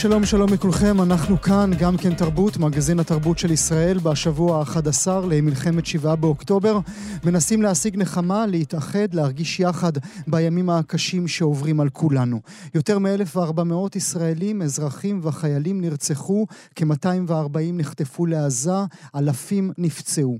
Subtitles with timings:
[0.00, 5.86] שלום שלום לכולכם, אנחנו כאן, גם כן תרבות, מגזין התרבות של ישראל, בשבוע ה-11 למלחמת
[5.86, 6.78] שבעה באוקטובר.
[7.24, 9.92] מנסים להשיג נחמה, להתאחד, להרגיש יחד
[10.26, 12.40] בימים הקשים שעוברים על כולנו.
[12.74, 18.84] יותר מ-1,400 ישראלים, אזרחים וחיילים נרצחו, כ-240 נחטפו לעזה,
[19.16, 20.38] אלפים נפצעו.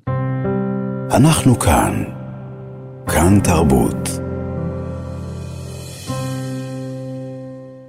[1.10, 2.04] אנחנו כאן,
[3.06, 4.19] כאן תרבות.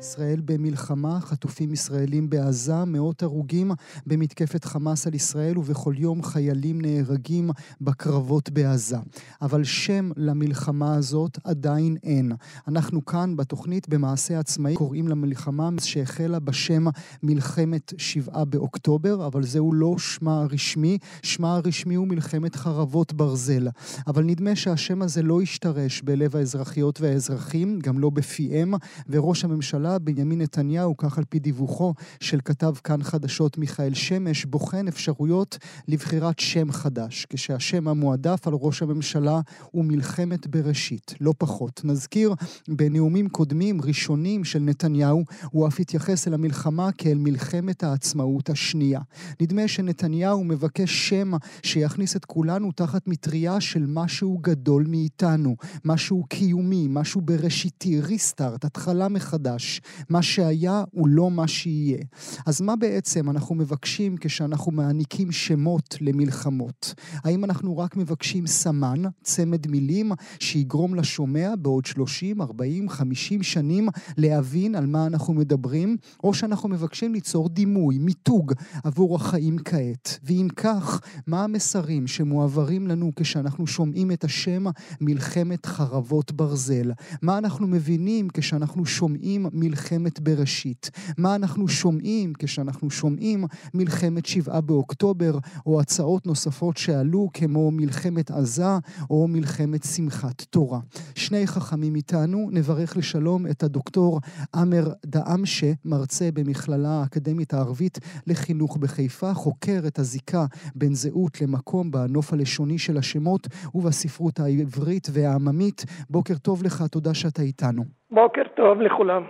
[0.02, 3.72] ישראל במלחמה, חטופים ישראלים בעזה, מאות הרוגים
[4.06, 7.50] במתקפת חמאס על ישראל, ובכל יום חיילים נהרגים
[7.82, 8.98] בקרבות בעזה.
[9.42, 12.32] אבל שם למלחמה הזאת עדיין אין.
[12.68, 16.86] אנחנו כאן בתוכנית במעשה עצמאי קוראים למלחמה שהחלה בשם
[17.24, 23.68] מלחמת שבעה באוקטובר, אבל זהו לא שמה הרשמי, שמה הרשמי הוא מלחמת חרבות ברזל.
[24.08, 28.74] אבל נדמה שהשם הזה לא השתרש בלב האזרחיות והאזרחים, גם לא בפיהם,
[29.10, 34.88] וראש הממשלה בנימין נתניהו, כך על פי דיווחו של כתב כאן חדשות מיכאל שמש, בוחן
[34.88, 39.40] אפשרויות לבחירת שם חדש, כשהשם המועדף על ראש הממשלה
[39.72, 41.82] הוא מלחמת בראשית, לא פחות.
[41.84, 42.34] נזכיר,
[42.68, 49.00] בנאומים קודמים, ראשונים של נתניהו, הוא אף התייחס אל המלחמה כאל מלחמת העצמאות השנייה.
[49.42, 51.32] נדמה שנתניהו מבקש שם
[51.64, 59.08] שיכניס את כולנו תחת מטריה של משהו גדול מאיתנו, משהו קיומי, משהו בראשיתי, ריסטארט, התחלה
[59.10, 59.81] מחדש.
[60.10, 62.04] מה שהיה הוא לא מה שיהיה.
[62.46, 66.94] אז מה בעצם אנחנו מבקשים כשאנחנו מעניקים שמות למלחמות?
[67.24, 74.76] האם אנחנו רק מבקשים סמן, צמד מילים, שיגרום לשומע בעוד 30, 40, 50 שנים להבין
[74.76, 80.20] על מה אנחנו מדברים, או שאנחנו מבקשים ליצור דימוי, מיתוג עבור החיים כעת?
[80.24, 84.64] ואם כך, מה המסרים שמועברים לנו כשאנחנו שומעים את השם
[85.02, 86.92] מלחמת חרבות ברזל?
[87.22, 90.92] מה אנחנו מבינים כשאנחנו שומעים מלחמת מלחמת בראשית.
[91.18, 98.78] מה אנחנו שומעים כשאנחנו שומעים מלחמת שבעה באוקטובר, או הצעות נוספות שעלו כמו מלחמת עזה,
[99.10, 100.80] או מלחמת שמחת תורה.
[101.16, 104.20] שני חכמים איתנו, נברך לשלום את הדוקטור
[104.56, 110.46] עמר דאמשה, מרצה במכללה האקדמית הערבית לחינוך בחיפה, חוקר את הזיקה
[110.76, 115.86] בין זהות למקום בנוף הלשוני של השמות ובספרות העברית והעממית.
[116.10, 118.01] בוקר טוב לך, תודה שאתה איתנו.
[118.12, 119.24] בוקר טוב לכולם.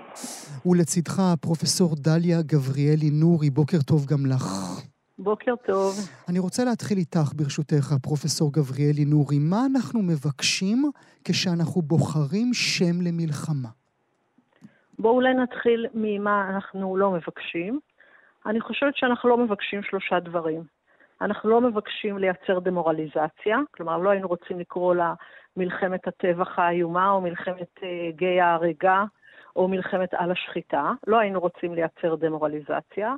[0.65, 4.45] ולצידך פרופסור דליה גבריאלי נורי, בוקר טוב גם לך.
[5.19, 5.93] בוקר טוב.
[6.29, 9.39] אני רוצה להתחיל איתך, ברשותך, פרופסור גבריאלי נורי.
[9.39, 10.91] מה אנחנו מבקשים
[11.25, 13.69] כשאנחנו בוחרים שם למלחמה?
[14.99, 17.79] בואו אולי נתחיל ממה אנחנו לא מבקשים.
[18.45, 20.63] אני חושבת שאנחנו לא מבקשים שלושה דברים.
[21.21, 25.13] אנחנו לא מבקשים לייצר דמורליזציה, כלומר, לא היינו רוצים לקרוא לה
[25.57, 29.03] מלחמת הטבח האיומה, או מלחמת אה, גיא ההריגה,
[29.55, 30.91] או מלחמת על השחיטה.
[31.07, 33.15] לא היינו רוצים לייצר דמורליזציה.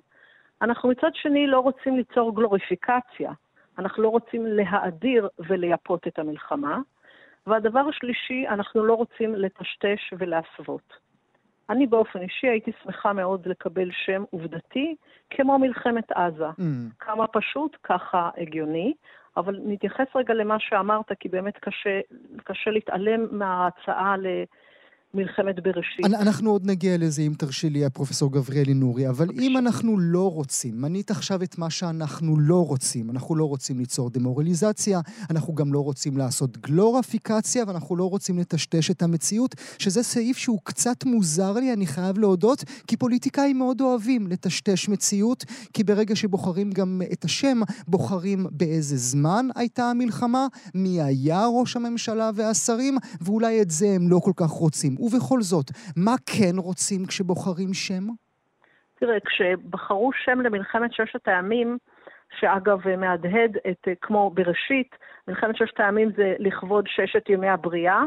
[0.62, 3.32] אנחנו מצד שני לא רוצים ליצור גלוריפיקציה.
[3.80, 6.80] אנחנו לא רוצים להאדיר ולייפות את המלחמה.
[7.48, 10.94] והדבר השלישי, אנחנו לא רוצים לטשטש ולהסוות.
[11.70, 14.96] אני באופן אישי הייתי שמחה מאוד לקבל שם עובדתי
[15.30, 16.50] כמו מלחמת עזה.
[16.50, 16.64] Mm.
[17.00, 18.94] כמה פשוט, ככה הגיוני.
[19.38, 22.00] אבל נתייחס רגע למה שאמרת, כי באמת קשה,
[22.44, 24.28] קשה להתעלם מההצעה ל...
[25.16, 26.06] מלחמת בראשית.
[26.06, 29.28] אנחנו עוד נגיע לזה, אם תרשי לי, הפרופסור גבריאלי נורי, אבל.
[29.32, 34.10] אם אנחנו לא רוצים, מנית עכשיו את מה שאנחנו לא רוצים, אנחנו לא רוצים ליצור
[34.10, 40.38] דמורליזציה, אנחנו גם לא רוצים לעשות גלורפיקציה, ואנחנו לא רוצים לטשטש את המציאות, שזה סעיף
[40.38, 46.16] שהוא קצת מוזר לי, אני חייב להודות, כי פוליטיקאים מאוד אוהבים לטשטש מציאות, כי ברגע
[46.16, 53.62] שבוחרים גם את השם, בוחרים באיזה זמן הייתה המלחמה, מי היה ראש הממשלה והשרים, ואולי
[53.62, 55.03] את זה הם לא כל כך רוצים.
[55.04, 55.66] ובכל זאת,
[55.98, 58.04] מה כן רוצים כשבוחרים שם?
[59.00, 61.78] תראה, כשבחרו שם למלחמת ששת הימים,
[62.40, 64.96] שאגב מהדהד את, כמו בראשית,
[65.28, 68.02] מלחמת ששת הימים זה לכבוד ששת ימי הבריאה,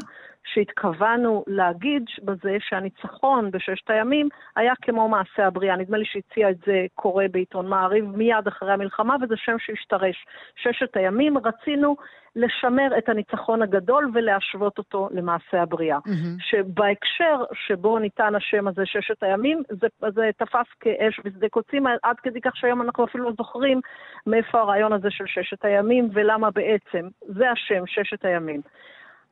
[0.55, 5.77] שהתכוונו להגיד בזה שהניצחון בששת הימים היה כמו מעשה הבריאה.
[5.77, 10.27] נדמה לי שהציע את זה קורא בעיתון מעריב מיד אחרי המלחמה, וזה שם שהשתרש.
[10.57, 11.97] ששת הימים רצינו
[12.37, 15.99] לשמר את הניצחון הגדול ולהשוות אותו למעשה הבריאה.
[15.99, 16.43] Mm-hmm.
[16.43, 22.41] שבהקשר שבו ניתן השם הזה, ששת הימים, זה, זה תפס כאש בשדה קוצים, עד כדי
[22.41, 23.81] כך שהיום אנחנו אפילו לא זוכרים
[24.27, 27.09] מאיפה הרעיון הזה של ששת הימים ולמה בעצם.
[27.21, 28.61] זה השם, ששת הימים.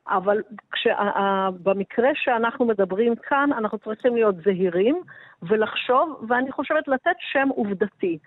[0.09, 0.43] אבל
[0.73, 0.97] כשה,
[1.63, 5.03] במקרה שאנחנו מדברים כאן, אנחנו צריכים להיות זהירים
[5.43, 8.19] ולחשוב, ואני חושבת לתת שם עובדתי.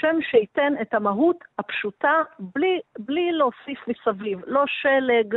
[0.00, 5.34] שם שייתן את המהות הפשוטה בלי, בלי להוסיף מסביב, לא שלג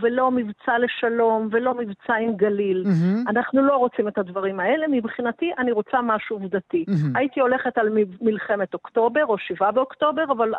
[0.00, 2.84] ולא מבצע לשלום ולא מבצע עם גליל.
[2.86, 3.30] Mm-hmm.
[3.30, 4.86] אנחנו לא רוצים את הדברים האלה.
[4.88, 6.84] מבחינתי, אני רוצה משהו עובדתי.
[6.88, 7.18] Mm-hmm.
[7.18, 7.88] הייתי הולכת על
[8.20, 10.52] מלחמת אוקטובר או שבעה באוקטובר, אבל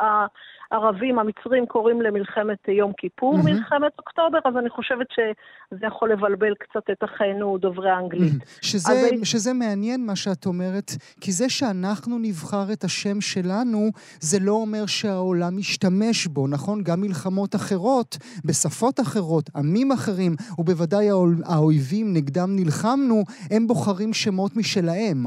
[0.71, 3.45] הערבים, המצרים קוראים למלחמת יום כיפור mm-hmm.
[3.45, 8.33] מלחמת אוקטובר, אז אני חושבת שזה יכול לבלבל קצת את אחינו דוברי האנגלית.
[8.33, 8.67] Mm-hmm.
[8.67, 9.23] שזה, אז...
[9.23, 10.91] שזה מעניין מה שאת אומרת,
[11.21, 13.89] כי זה שאנחנו נבחר את השם שלנו,
[14.19, 16.77] זה לא אומר שהעולם משתמש בו, נכון?
[16.83, 21.07] גם מלחמות אחרות, בשפות אחרות, עמים אחרים, ובוודאי
[21.45, 25.25] האויבים נגדם נלחמנו, הם בוחרים שמות משלהם.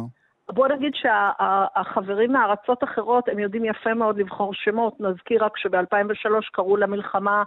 [0.55, 5.01] בוא נגיד שהחברים מארצות אחרות, הם יודעים יפה מאוד לבחור שמות.
[5.01, 7.43] נזכיר רק שב-2003 קראו למלחמה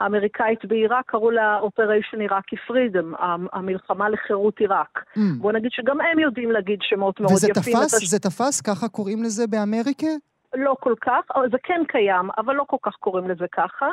[0.00, 3.22] האמריקאית בעיראק, קראו לה Operation Iraqi Freedom,
[3.52, 4.98] המלחמה לחירות עיראק.
[4.98, 5.20] Mm.
[5.38, 7.74] בוא נגיד שגם הם יודעים להגיד שמות מאוד וזה יפים.
[7.76, 8.10] וזה תפס?
[8.10, 8.60] זה תפס?
[8.60, 10.06] ככה קוראים לזה באמריקה?
[10.54, 13.88] לא כל כך, זה כן קיים, אבל לא כל כך קוראים לזה ככה.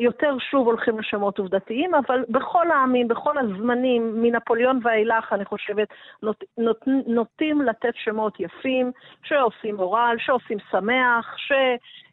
[0.00, 5.88] יותר שוב הולכים לשמות עובדתיים, אבל בכל העמים, בכל הזמנים, מנפוליאון ואילך, אני חושבת,
[6.22, 11.52] נות, נות, נוטים לתת שמות יפים, שעושים מורל, שעושים שמח, ש...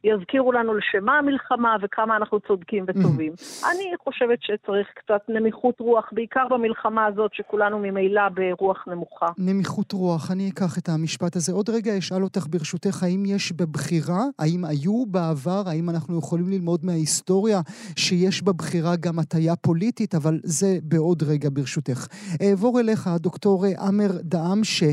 [0.04, 3.34] יזכירו לנו לשמה המלחמה וכמה אנחנו צודקים וטובים.
[3.34, 3.68] Mm-hmm.
[3.72, 9.26] אני חושבת שצריך קצת נמיכות רוח, בעיקר במלחמה הזאת, שכולנו ממילא ברוח נמוכה.
[9.38, 11.52] נמיכות רוח, אני אקח את המשפט הזה.
[11.54, 16.80] עוד רגע אשאל אותך ברשותך, האם יש בבחירה, האם היו בעבר, האם אנחנו יכולים ללמוד
[16.84, 17.62] מההיסטוריה
[17.96, 22.08] שיש בבחירה גם הטיה פוליטית, אבל זה בעוד רגע ברשותך.
[22.42, 24.92] אעבור אליך, דוקטור עמר דהאמשה,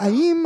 [0.00, 0.44] האם,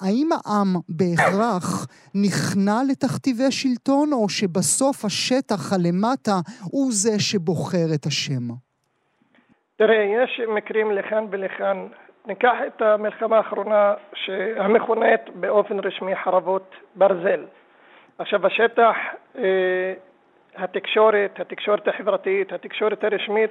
[0.00, 6.36] האם העם בהכרח נכנע לתחתית תקציבי שלטון, או שבסוף השטח הלמטה
[6.72, 8.44] הוא זה שבוחר את השם?
[9.76, 11.86] תראה, יש מקרים לכאן ולכאן.
[12.26, 13.94] ניקח את המלחמה האחרונה
[14.56, 17.44] המכונית באופן רשמי חרבות ברזל.
[18.18, 18.96] עכשיו השטח,
[19.38, 19.92] אה,
[20.56, 23.50] התקשורת, התקשורת החברתית, התקשורת הרשמית,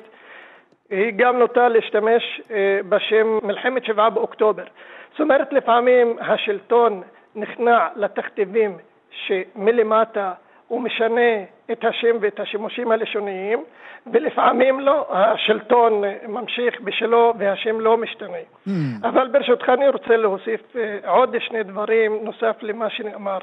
[0.89, 4.65] היא גם נוטה להשתמש אה, בשם מלחמת שבעה באוקטובר.
[5.11, 7.01] זאת אומרת לפעמים השלטון
[7.35, 8.77] נכנע לתכתיבים
[9.25, 10.33] שמלמטה
[10.67, 13.63] הוא משנה את השם ואת השימושים הלשוניים,
[14.07, 18.37] ולפעמים לא, השלטון ממשיך בשלו והשם לא משתנה.
[18.67, 18.69] Mm.
[19.03, 23.37] אבל ברשותך אני רוצה להוסיף אה, עוד שני דברים נוסף למה שנאמר.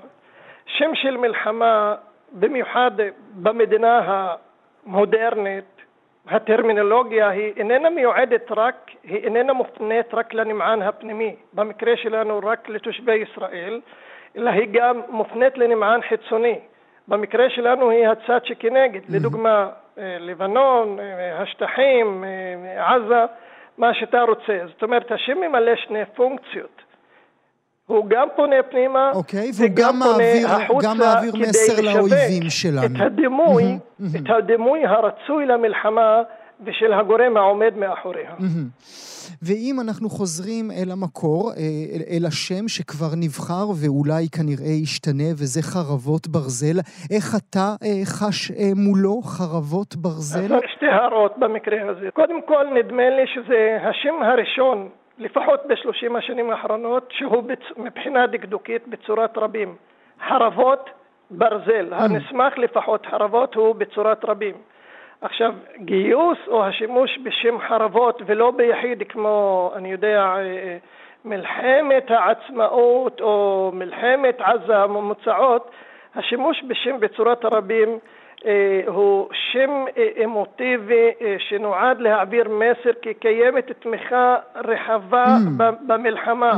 [0.67, 1.94] שם של מלחמה,
[2.32, 2.90] במיוחד
[3.34, 4.00] במדינה
[4.87, 5.64] המודרנית,
[6.28, 13.14] הטרמינולוגיה היא איננה מיועדת רק, היא איננה מופנית רק לנמען הפנימי, במקרה שלנו רק לתושבי
[13.14, 13.81] ישראל,
[14.37, 16.59] אלא היא גם מופנית לנמען חיצוני.
[17.09, 19.15] במקרה שלנו היא הצד שכנגד, mm-hmm.
[19.17, 19.69] לדוגמה
[19.99, 23.25] אה, לבנון, אה, השטחים, אה, עזה,
[23.79, 24.59] מה שאתה רוצה.
[24.73, 26.82] זאת אומרת, השם ממלא שני פונקציות.
[27.87, 30.49] הוא גם פונה פנימה, אוקיי, והוא גם מעביר,
[30.83, 32.97] גם מעביר מסר לאויבים שלנו.
[32.97, 34.19] את הדימוי, mm-hmm, mm-hmm.
[34.19, 36.23] את הדימוי הרצוי למלחמה
[36.65, 38.31] ושל הגורם העומד מאחוריה.
[39.43, 46.29] ואם אנחנו חוזרים אל המקור, אה, אל השם שכבר נבחר ואולי כנראה ישתנה, וזה חרבות
[46.29, 46.79] ברזל,
[47.15, 50.55] איך אתה אה, חש אה, מולו חרבות ברזל?
[50.55, 52.11] אז שתי הערות במקרה הזה.
[52.11, 54.88] קודם כל, נדמה לי שזה השם הראשון,
[55.19, 57.64] לפחות בשלושים השנים האחרונות, שהוא בצ...
[57.76, 59.75] מבחינה דקדוקית בצורת רבים.
[60.29, 60.90] חרבות
[61.31, 61.93] ברזל.
[61.93, 62.02] Mm.
[62.02, 64.55] הנסמך לפחות חרבות הוא בצורת רבים.
[65.21, 70.77] עכשיו, גיוס או השימוש בשם חרבות ולא ביחיד כמו, אני יודע, אה,
[71.25, 75.71] מלחמת העצמאות או מלחמת עזה הממוצעות,
[76.15, 77.99] השימוש בשם בצורת הרבים
[78.47, 85.62] אה, הוא שם אה, אמוטיבי שנועד להעביר מסר כי קיימת תמיכה רחבה mm.
[85.87, 86.53] במלחמה.
[86.53, 86.57] Mm.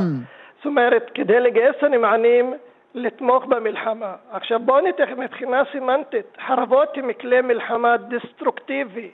[0.57, 2.55] זאת אומרת, כדי לגייס הנמענים
[2.95, 4.15] לתמוך במלחמה.
[4.31, 9.11] עכשיו בואו נתח מבחינה סימנטית, חרבות הם כלי מלחמה דסטרוקטיבי,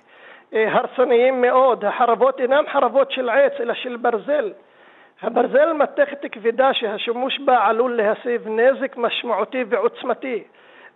[0.54, 1.84] אה, הרסניים מאוד.
[1.84, 4.52] החרבות אינם חרבות של עץ אלא של ברזל.
[5.22, 10.44] הברזל מתכת כבדה שהשימוש בה עלול להסיב נזק משמעותי ועוצמתי.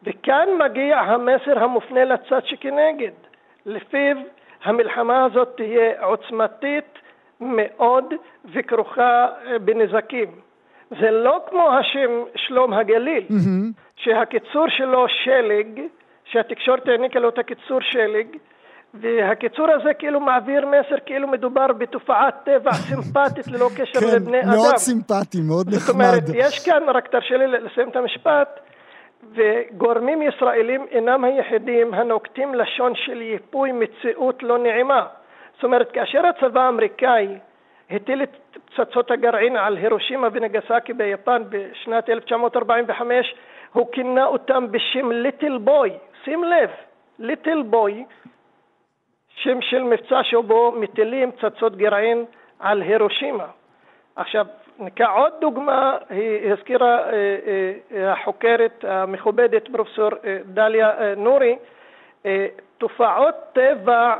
[0.02, 3.12] וכאן מגיע המסר המופנה לצד שכנגד,
[3.66, 4.16] לפיו
[4.64, 6.98] המלחמה הזאת תהיה עוצמתית
[7.40, 8.14] מאוד
[8.52, 10.28] וכרוכה אה, בנזקים.
[11.00, 13.82] זה לא כמו השם שלום הגליל, mm-hmm.
[13.96, 15.80] שהקיצור שלו שלג,
[16.24, 18.26] שהתקשורת העניקה לו את הקיצור שלג,
[18.94, 24.50] והקיצור הזה כאילו מעביר מסר כאילו מדובר בתופעת טבע סימפטית ללא קשר כן, לבני אדם.
[24.50, 25.80] כן, מאוד סימפטי, מאוד נחמד.
[25.80, 28.60] זאת אומרת, יש כאן, רק תרשה לי לסיים את המשפט,
[29.34, 35.06] וגורמים ישראלים אינם היחידים הנוקטים לשון של ייפוי מציאות לא נעימה.
[35.54, 37.38] זאת אומרת, כאשר הצבא האמריקאי
[37.90, 43.34] הטיל את פצצות הגרעין על הירושימה ונגסקי ביפן בשנת 1945,
[43.72, 45.90] הוא כינה אותם בשם ליטל בוי.
[46.24, 46.70] שים לב,
[47.18, 48.04] ליטל בוי,
[49.28, 52.24] שם של מבצע שבו מטילים פצצות גרעין
[52.60, 53.46] על הירושימה.
[54.16, 54.46] עכשיו,
[54.78, 57.12] ניקח עוד דוגמה, היא הזכירה אה,
[57.92, 61.56] אה, החוקרת המכובדת פרופסור אה, דליה נורי,
[62.78, 64.16] תופעות טבע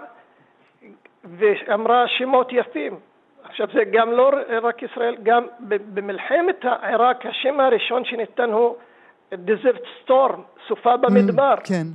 [1.24, 3.11] ואמרה שמות יפים.
[3.44, 4.30] עכשיו זה גם לא
[4.62, 8.76] רק ישראל, גם במלחמת העיראק השם הראשון שניתן הוא
[9.34, 11.54] דזרט סטורם, סופה במדבר.
[11.54, 11.86] Mm, כן.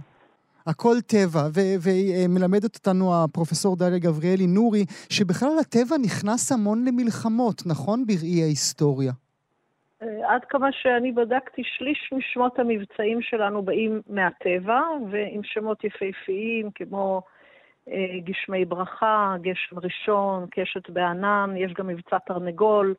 [0.67, 1.41] הכל טבע,
[1.83, 8.05] ומלמדת אותנו הפרופסור דליה גבריאלי נורי, שבכלל הטבע נכנס המון למלחמות, נכון?
[8.07, 9.11] בראי ההיסטוריה.
[10.01, 17.21] אה, עד כמה שאני בדקתי, שליש משמות המבצעים שלנו באים מהטבע, ועם שמות יפהפיים כמו
[18.24, 22.94] גשמי ברכה, גשם ראשון, קשת בענן, יש גם מבצע תרנגול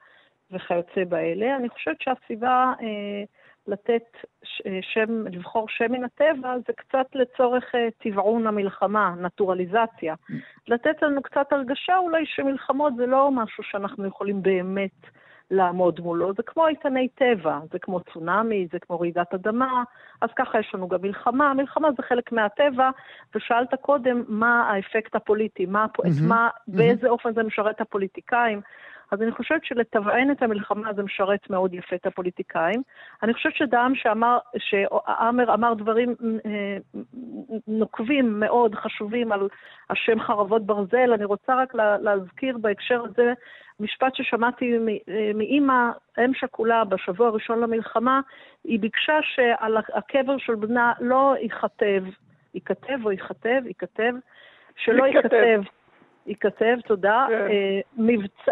[0.52, 1.56] וכיוצא באלה.
[1.56, 3.24] אני חושבת שהסיבה אה,
[3.66, 4.16] לתת
[4.80, 10.14] שם, לבחור שם מן הטבע, זה קצת לצורך טבעון המלחמה, נטורליזציה.
[10.68, 15.06] לתת לנו קצת הרגשה אולי שמלחמות זה לא משהו שאנחנו יכולים באמת
[15.50, 19.82] לעמוד מולו, זה כמו איתני טבע, זה כמו צונאמי, זה כמו רעידת אדמה,
[20.20, 22.90] אז ככה יש לנו גם מלחמה, מלחמה זה חלק מהטבע,
[23.34, 26.76] ושאלת קודם מה האפקט הפוליטי, מה, mm-hmm, מה, mm-hmm.
[26.76, 28.60] באיזה אופן זה משרת הפוליטיקאים.
[29.10, 32.82] אז אני חושבת שלתבען את המלחמה זה משרת מאוד יפה את הפוליטיקאים.
[33.22, 36.14] אני חושבת שדעם שאמר, שעמר אמר דברים
[36.46, 36.76] אה,
[37.68, 39.48] נוקבים מאוד חשובים על
[39.90, 43.32] השם חרבות ברזל, אני רוצה רק להזכיר בהקשר הזה
[43.80, 48.20] משפט ששמעתי אה, מאימא, אם שכולה, בשבוע הראשון למלחמה,
[48.64, 52.04] היא ביקשה שעל הקבר של בנה לא ייכתב,
[52.54, 54.12] ייכתב או ייכתב, ייכתב,
[54.76, 55.60] שלא ייכתב.
[56.28, 57.46] ייכתב, תודה, כן.
[57.50, 57.80] אה,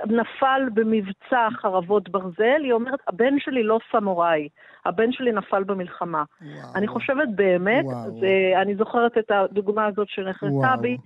[0.07, 4.49] נפל במבצע חרבות ברזל, היא אומרת, הבן שלי לא סמוראי,
[4.85, 6.25] הבן שלי נפל במלחמה.
[6.41, 6.75] וואו.
[6.75, 7.85] אני חושבת באמת,
[8.21, 8.29] זה,
[8.63, 10.97] אני זוכרת את הדוגמה הזאת שנחרטה בי,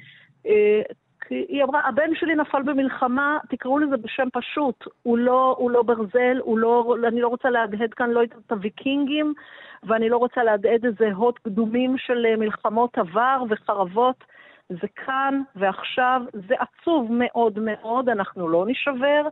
[0.47, 0.83] אה,
[1.31, 6.39] היא אמרה, הבן שלי נפל במלחמה, תקראו לזה בשם פשוט, הוא לא, הוא לא ברזל,
[6.41, 9.35] הוא לא, אני לא רוצה להדהד כאן לא את הוויקינגים,
[9.83, 14.25] ואני לא רוצה להדהד איזה הוד קדומים של אה, מלחמות עבר וחרבות.
[14.71, 19.23] זה כאן ועכשיו, זה עצוב מאוד מאוד, אנחנו לא נשבר,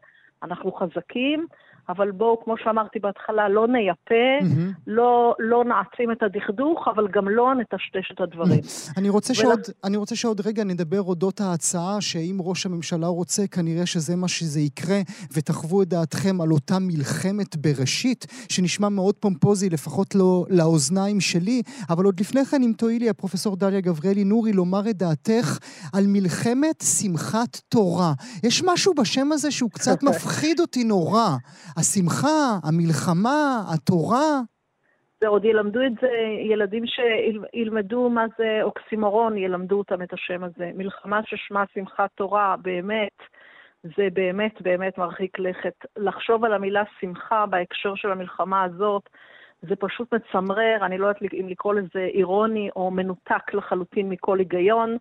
[0.43, 1.47] אנחנו חזקים,
[1.89, 4.81] אבל בואו, כמו שאמרתי בהתחלה, לא נייפה, mm-hmm.
[4.87, 8.61] לא, לא נעצים את הדכדוך, אבל גם לא נטשטש את הדברים.
[8.99, 9.43] אני רוצה, ולה...
[9.43, 14.29] שעוד, אני רוצה שעוד רגע נדבר אודות ההצעה, שאם ראש הממשלה רוצה, כנראה שזה מה
[14.29, 15.01] שזה יקרה,
[15.33, 22.05] ותחוו את דעתכם על אותה מלחמת בראשית, שנשמע מאוד פומפוזי, לפחות לא לאוזניים שלי, אבל
[22.05, 25.59] עוד לפני כן, אם תואילי, הפרופסור דליה גבריאלי נורי, לומר את דעתך
[25.93, 28.13] על מלחמת שמחת תורה.
[28.45, 31.37] יש משהו בשם הזה שהוא קצת מפחיד אותי נורא.
[31.79, 34.41] השמחה, המלחמה, התורה.
[35.21, 36.11] זה עוד ילמדו את זה,
[36.51, 40.71] ילדים שילמדו מה זה אוקסימורון, ילמדו אותם את השם הזה.
[40.75, 43.19] מלחמה ששמה שמחת תורה, באמת,
[43.85, 45.75] זה באמת באמת מרחיק לכת.
[45.97, 49.09] לחשוב על המילה שמחה בהקשר של המלחמה הזאת,
[49.63, 54.97] זה פשוט מצמרר, אני לא יודעת אם לקרוא לזה אירוני או מנותק לחלוטין מכל היגיון.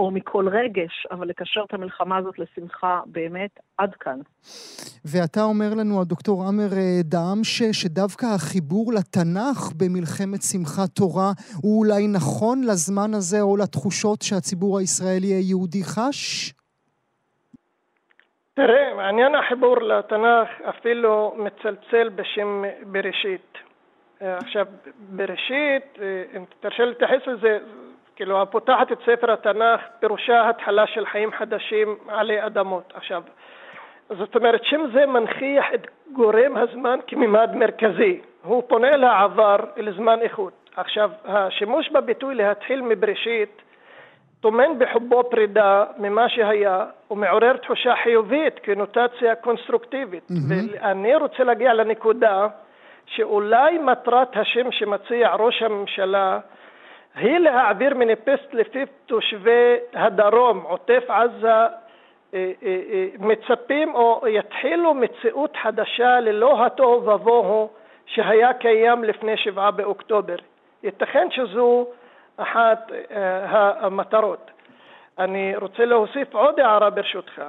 [0.00, 4.18] או מכל רגש, אבל לקשר את המלחמה הזאת לשמחה באמת עד כאן.
[5.04, 11.30] ואתה אומר לנו, הדוקטור עמר אה, דהאמשה, שדווקא החיבור לתנ"ך במלחמת שמחת תורה
[11.62, 16.52] הוא אולי נכון לזמן הזה או לתחושות שהציבור הישראלי היהודי חש?
[18.54, 23.50] תראה, מעניין החיבור לתנ"ך אפילו מצלצל בשם בראשית.
[24.20, 24.66] עכשיו,
[24.98, 27.58] בראשית, אה, אם תרשה להתייחס לזה,
[28.20, 32.92] כאילו הפותחת את ספר התנ"ך פירושה התחלה של חיים חדשים עלי אדמות.
[32.94, 33.22] עכשיו,
[34.08, 38.20] זאת אומרת שם זה מנכיח את גורם הזמן כממד מרכזי.
[38.42, 40.70] הוא פונה לעבר, לזמן איכות.
[40.76, 43.62] עכשיו, השימוש בביטוי להתחיל מבראשית
[44.40, 50.30] טומן בחובו פרידה ממה שהיה ומעורר תחושה חיובית כנוטציה קונסטרוקטיבית.
[50.30, 50.34] Mm-hmm.
[50.50, 52.46] ואני רוצה להגיע לנקודה
[53.06, 56.38] שאולי מטרת השם שמציע ראש הממשלה
[57.14, 61.66] היא להעביר מניפסט לפיו תושבי הדרום, עוטף עזה,
[62.34, 62.52] אה,
[63.18, 67.70] מצפים או יתחילו מציאות חדשה ללא התוהו ובוהו
[68.06, 70.36] שהיה קיים לפני שבעה באוקטובר.
[70.82, 71.86] ייתכן שזו
[72.36, 72.92] אחת
[73.80, 74.50] המטרות.
[75.18, 77.42] אני רוצה להוסיף עוד הערה ברשותך.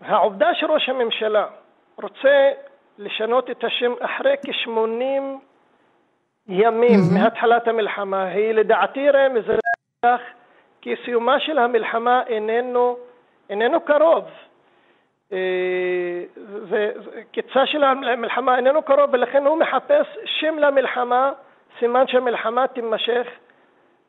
[0.00, 1.46] העובדה שראש הממשלה
[2.02, 2.50] רוצה
[2.98, 4.68] לשנות את השם אחרי כ-80
[6.48, 7.00] ימים.
[7.14, 9.44] מהתחלת המלחמה היא לדעתי רמז
[10.04, 10.20] לכך
[10.80, 12.96] כי סיומה של המלחמה איננו,
[13.50, 14.24] איננו קרוב.
[16.68, 21.32] וקצה של המלחמה איננו קרוב ולכן הוא מחפש שם למלחמה,
[21.78, 23.26] סימן שהמלחמה תימשך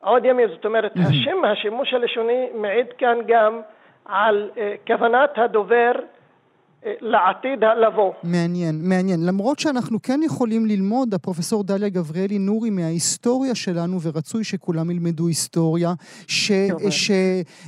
[0.00, 0.48] עוד ימים.
[0.48, 3.60] זאת אומרת, השם, השימוש הלשוני מעיד כאן גם
[4.04, 5.92] על אה, כוונת הדובר
[7.00, 8.12] לעתיד לבוא.
[8.22, 9.26] מעניין, מעניין.
[9.26, 15.94] למרות שאנחנו כן יכולים ללמוד, הפרופסור דליה גבריאלי נורי, מההיסטוריה שלנו, ורצוי שכולם ילמדו היסטוריה,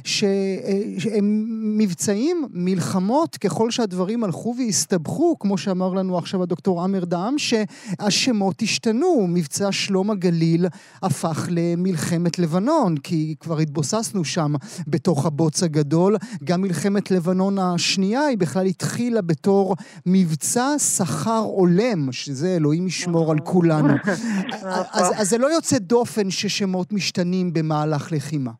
[0.05, 1.47] שהם
[1.79, 9.27] מבצעים, מלחמות, ככל שהדברים הלכו והסתבכו, כמו שאמר לנו עכשיו הדוקטור עמר דהאם, שהשמות השתנו.
[9.29, 10.67] מבצע שלום הגליל
[11.03, 14.55] הפך למלחמת לבנון, כי כבר התבוססנו שם
[14.87, 16.17] בתוך הבוץ הגדול.
[16.45, 19.02] גם מלחמת לבנון השנייה היא בכלל התחילה...
[19.03, 19.75] התחילה בתור
[20.07, 23.39] מבצע שכר הולם, שזה אלוהים ישמור על.
[23.45, 23.95] כולנו.
[24.99, 28.51] אז, אז זה לא יוצא דופן ששמות משתנים במהלך לחימה.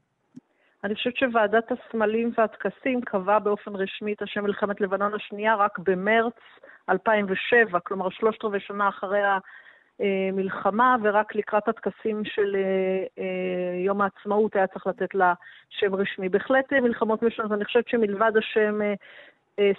[0.85, 6.39] אני חושבת שוועדת הסמלים והטקסים קבעה באופן רשמי את השם מלחמת לבנון השנייה רק במרץ
[6.91, 9.21] 2007, כלומר שלושת רבעי שנה אחרי
[10.01, 15.35] המלחמה, ורק לקראת הטקסים של אה, אה, יום העצמאות היה צריך לתת לה
[15.69, 16.29] שם רשמי.
[16.29, 18.95] בהחלט מלחמות משנות, אני חושבת שמלבד השם אה, אה,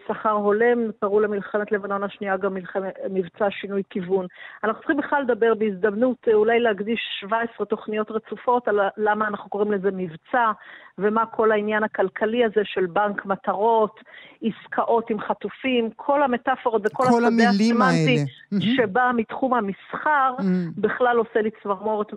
[0.08, 4.26] שכר הולם, קראו למלחמת לבנון השנייה גם מלחמת, מבצע שינוי כיוון.
[4.64, 9.72] אנחנו צריכים בכלל לדבר בהזדמנות, אה, אולי להקדיש 17 תוכניות רצופות על למה אנחנו קוראים
[9.72, 10.52] לזה מבצע,
[10.98, 14.00] ומה כל העניין הכלכלי הזה של בנק מטרות,
[14.42, 18.26] עסקאות עם חטופים, כל המטאפורות וכל השדה הסמנטי
[18.60, 20.36] שבא מתחום המסחר.
[20.78, 22.08] בכלל עושה לי צמרמורת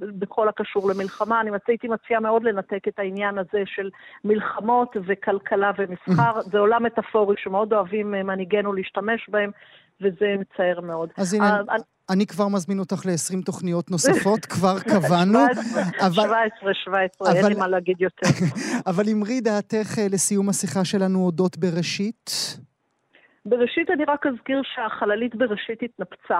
[0.00, 1.40] בכל הקשור למלחמה.
[1.40, 3.90] אני הייתי מציעה מאוד לנתק את העניין הזה של
[4.24, 6.40] מלחמות וכלכלה ומסחר.
[6.40, 6.99] זה עולם מטאפורי
[7.36, 9.50] שמאוד אוהבים אה, מנהיגינו להשתמש בהם,
[10.00, 11.08] וזה מצער מאוד.
[11.16, 11.60] אז הנה...
[11.70, 11.76] אה,
[12.10, 15.38] אני כבר מזמין אותך ל-20 תוכניות נוספות, כבר קבענו.
[16.12, 18.28] 17, 17, אין לי מה להגיד יותר.
[18.90, 22.30] אבל אמרי דעתך אה, לסיום השיחה שלנו אודות בראשית?
[23.46, 26.38] בראשית אני רק אזכיר שהחללית בראשית התנפצה.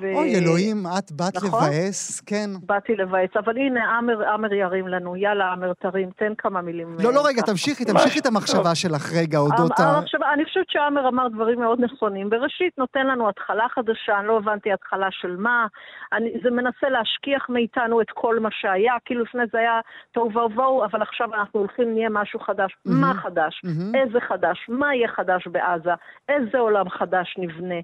[0.00, 0.14] ו...
[0.14, 1.68] אוי, אלוהים, את באת נכון?
[1.68, 2.50] לבאס, כן.
[2.66, 5.16] באתי לבאס, אבל הנה, עמר, עמר ירים לנו.
[5.16, 6.96] יאללה, עמר, תרים, תן כמה מילים.
[6.98, 9.82] לא, לא, רגע, תמשיכי, תמשיכי את המחשבה שלך רגע, אודות ה...
[9.82, 12.30] המחשבה, אני חושבת שעמר אמר דברים מאוד נכונים.
[12.30, 15.66] בראשית נותן לנו התחלה חדשה, אני לא הבנתי התחלה של מה.
[16.12, 19.80] אני, זה מנסה להשכיח מאיתנו את כל מה שהיה, כאילו לפני זה היה
[20.12, 22.72] תוהו ובוהו, אבל עכשיו אנחנו הולכים, נהיה משהו חדש.
[22.72, 22.92] Mm-hmm.
[22.92, 23.62] מה חדש?
[23.66, 23.98] Mm-hmm.
[23.98, 24.66] איזה חדש?
[24.68, 25.94] מה יהיה חדש בעזה?
[26.28, 27.80] איזה עולם חדש נבנה?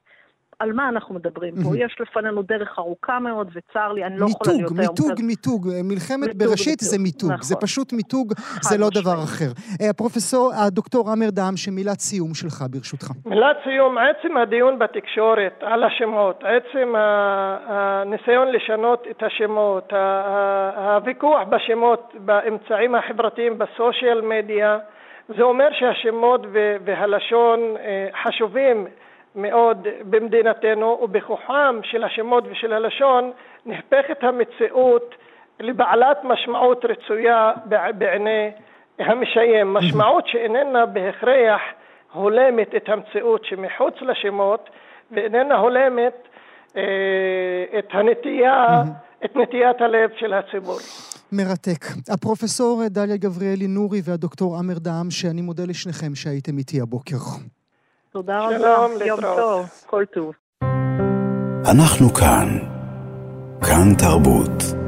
[0.59, 1.79] על מה אנחנו מדברים פה?
[1.79, 4.81] יש לפנינו דרך ארוכה מאוד, וצר לי, אני לא יכולה להיות היום...
[4.81, 5.69] מיתוג, מיתוג, מיתוג.
[5.85, 7.31] מלחמת בראשית זה מיתוג.
[7.41, 7.67] זה נכון.
[7.67, 9.51] פשוט מיתוג, זה לא דבר אחר.
[9.81, 13.07] אה, הפרופסור, הדוקטור עמר דהאם, שמילת סיום שלך, ברשותך.
[13.27, 16.95] מילת סיום, עצם הדיון בתקשורת על השמות, עצם
[17.69, 19.93] הניסיון לשנות את השמות,
[20.77, 24.79] הוויכוח בשמות באמצעים החברתיים, בסושיאל מדיה,
[25.37, 26.41] זה אומר שהשמות
[26.85, 28.87] והלשון אה, חשובים.
[29.37, 33.33] מאוד במדינתנו, ובכוחם של השמות ושל הלשון
[33.67, 35.15] נהפכת המציאות
[35.61, 37.53] לבעלת משמעות רצויה
[37.99, 38.51] בעיני
[38.99, 41.61] המשיים, משמעות שאיננה בהכרח
[42.13, 44.71] הולמת את המציאות שמחוץ לשמות
[45.11, 46.29] ואיננה הולמת
[46.77, 46.83] אה,
[47.79, 48.83] את הנטייה,
[49.25, 50.79] את נטיית הלב של הציבור.
[51.33, 51.85] מרתק.
[52.15, 57.17] הפרופסור דליה גבריאלי נורי והדוקטור עמר דהאם, שאני מודה לשניכם שהייתם איתי הבוקר.
[58.17, 58.59] תודה רבה.
[58.59, 60.33] שלום, יום טוב, כל טוב.
[61.71, 62.59] אנחנו כאן.
[63.61, 64.86] כאן תרבות.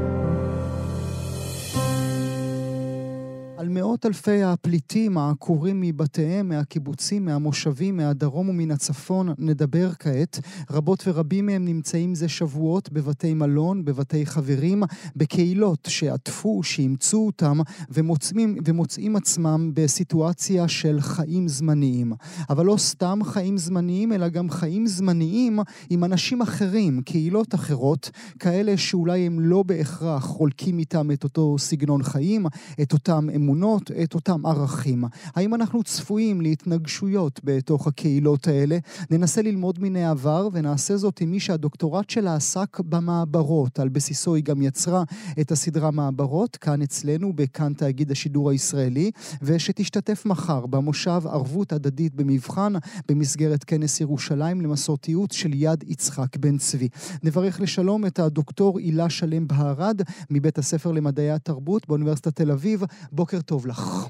[3.59, 10.40] על מאות אלפי הפליטים העקורים מבתיהם, מהקיבוצים, מהמושבים, מהדרום ומן הצפון נדבר כעת.
[10.71, 14.83] רבות ורבים מהם נמצאים זה שבועות בבתי מלון, בבתי חברים,
[15.16, 17.59] בקהילות שעטפו, שאימצו אותם
[17.90, 22.12] ומוצאים, ומוצאים עצמם בסיטואציה של חיים זמניים.
[22.51, 25.59] אבל לא סתם חיים זמניים, אלא גם חיים זמניים
[25.90, 32.03] עם אנשים אחרים, קהילות אחרות, כאלה שאולי הם לא בהכרח חולקים איתם את אותו סגנון
[32.03, 32.47] חיים,
[32.83, 33.47] את אותם אמונות.
[33.48, 35.04] אמונות, את אותם ערכים.
[35.34, 38.78] האם אנחנו צפויים להתנגשויות בתוך הקהילות האלה?
[39.11, 43.78] ננסה ללמוד מן העבר ונעשה זאת עם מי שהדוקטורט שלה עסק במעברות.
[43.78, 45.02] על בסיסו היא גם יצרה
[45.40, 49.11] את הסדרה מעברות, כאן אצלנו, בכאן תאגיד השידור הישראלי,
[49.42, 52.72] ושתשתתף מחר במושב ערבות הדדית במבחן,
[53.08, 56.88] במסגרת כנס ירושלים למסורתיות של יד יצחק בן צבי.
[57.22, 62.82] נברך לשלום את הדוקטור הילה שלם בהרד, מבית הספר למדעי התרבות באוניברסיטת תל אביב.
[63.12, 64.09] בוקר טוב לך.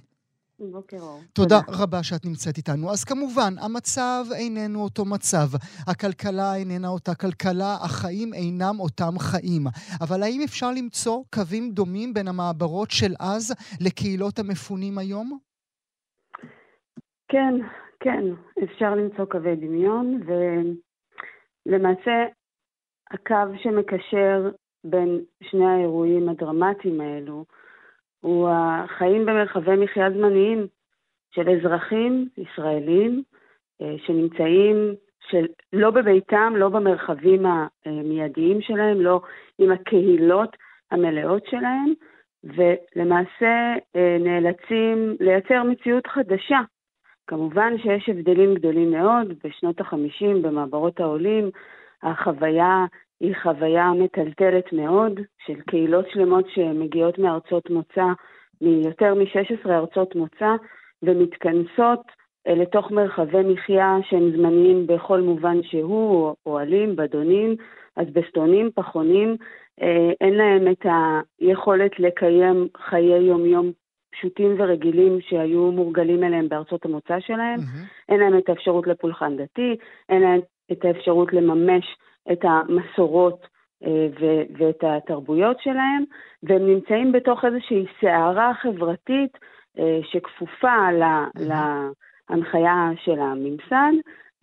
[0.60, 1.20] בוקר אור.
[1.32, 2.90] תודה, תודה רבה שאת נמצאת איתנו.
[2.90, 5.46] אז כמובן, המצב איננו אותו מצב.
[5.86, 9.62] הכלכלה איננה אותה כלכלה, החיים אינם אותם חיים.
[10.00, 15.38] אבל האם אפשר למצוא קווים דומים בין המעברות של אז לקהילות המפונים היום?
[17.28, 17.54] כן,
[18.00, 18.24] כן,
[18.64, 20.20] אפשר למצוא קווי דמיון,
[21.66, 22.26] ולמעשה
[23.10, 24.50] הקו שמקשר
[24.84, 27.44] בין שני האירועים הדרמטיים האלו
[28.20, 30.66] הוא החיים במרחבי מחיה זמניים
[31.30, 33.22] של אזרחים ישראלים
[33.82, 34.94] אה, שנמצאים
[35.30, 37.46] של, לא בביתם, לא במרחבים
[37.86, 39.20] המיידיים שלהם, לא
[39.58, 40.56] עם הקהילות
[40.90, 41.92] המלאות שלהם,
[42.44, 46.60] ולמעשה אה, נאלצים לייצר מציאות חדשה.
[47.26, 51.50] כמובן שיש הבדלים גדולים מאוד, בשנות ה-50 במעברות העולים
[52.02, 52.84] החוויה
[53.20, 58.06] היא חוויה מטלטלת מאוד של קהילות שלמות שמגיעות מארצות מוצא,
[58.60, 60.50] מיותר מ-16 ארצות מוצא,
[61.02, 62.00] ומתכנסות
[62.48, 67.56] אה, לתוך מרחבי מחיה שהם זמניים בכל מובן שהוא, אוהלים, בדונים,
[67.96, 69.36] אסבסטונים, פחונים,
[69.82, 70.86] אה, אין להם את
[71.40, 73.72] היכולת לקיים חיי יומיום
[74.12, 78.08] פשוטים ורגילים שהיו מורגלים אליהם בארצות המוצא שלהם, mm-hmm.
[78.08, 79.76] אין להם את האפשרות לפולחן דתי,
[80.08, 80.40] אין להם
[80.72, 81.84] את האפשרות לממש
[82.32, 83.46] את המסורות
[83.84, 84.08] אה,
[84.58, 86.04] ואת התרבויות שלהם,
[86.42, 89.38] והם נמצאים בתוך איזושהי סערה חברתית
[89.78, 90.76] אה, שכפופה
[92.30, 93.92] להנחיה של הממסד,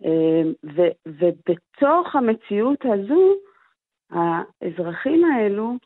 [0.04, 0.42] אה,
[1.06, 3.34] ובתוך המציאות הזו,
[4.10, 5.76] האזרחים האלו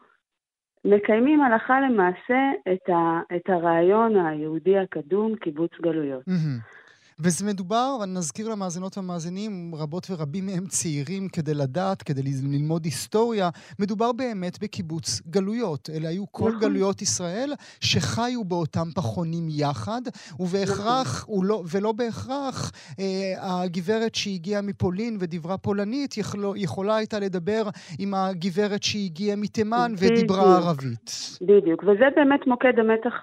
[0.84, 6.22] מקיימים הלכה למעשה את, ה, את הרעיון היהודי הקדום, קיבוץ גלויות.
[6.28, 6.79] Mm-hmm.
[7.24, 13.48] וזה מדובר, אני נזכיר למאזינות והמאזינים, רבות ורבים מהם צעירים כדי לדעת, כדי ללמוד היסטוריה,
[13.78, 15.90] מדובר באמת בקיבוץ גלויות.
[15.94, 16.60] אלה היו כל נכון.
[16.60, 20.00] גלויות ישראל שחיו באותם פחונים יחד,
[20.40, 21.46] ובהכרח, נכון.
[21.46, 27.62] לא, ולא בהכרח, אה, הגברת שהגיעה מפולין ודיברה פולנית יכלו, יכולה הייתה לדבר
[27.98, 31.10] עם הגברת שהגיעה מתימן ודיברה ערבית.
[31.40, 33.14] בדיוק, וזה באמת מוקד המתח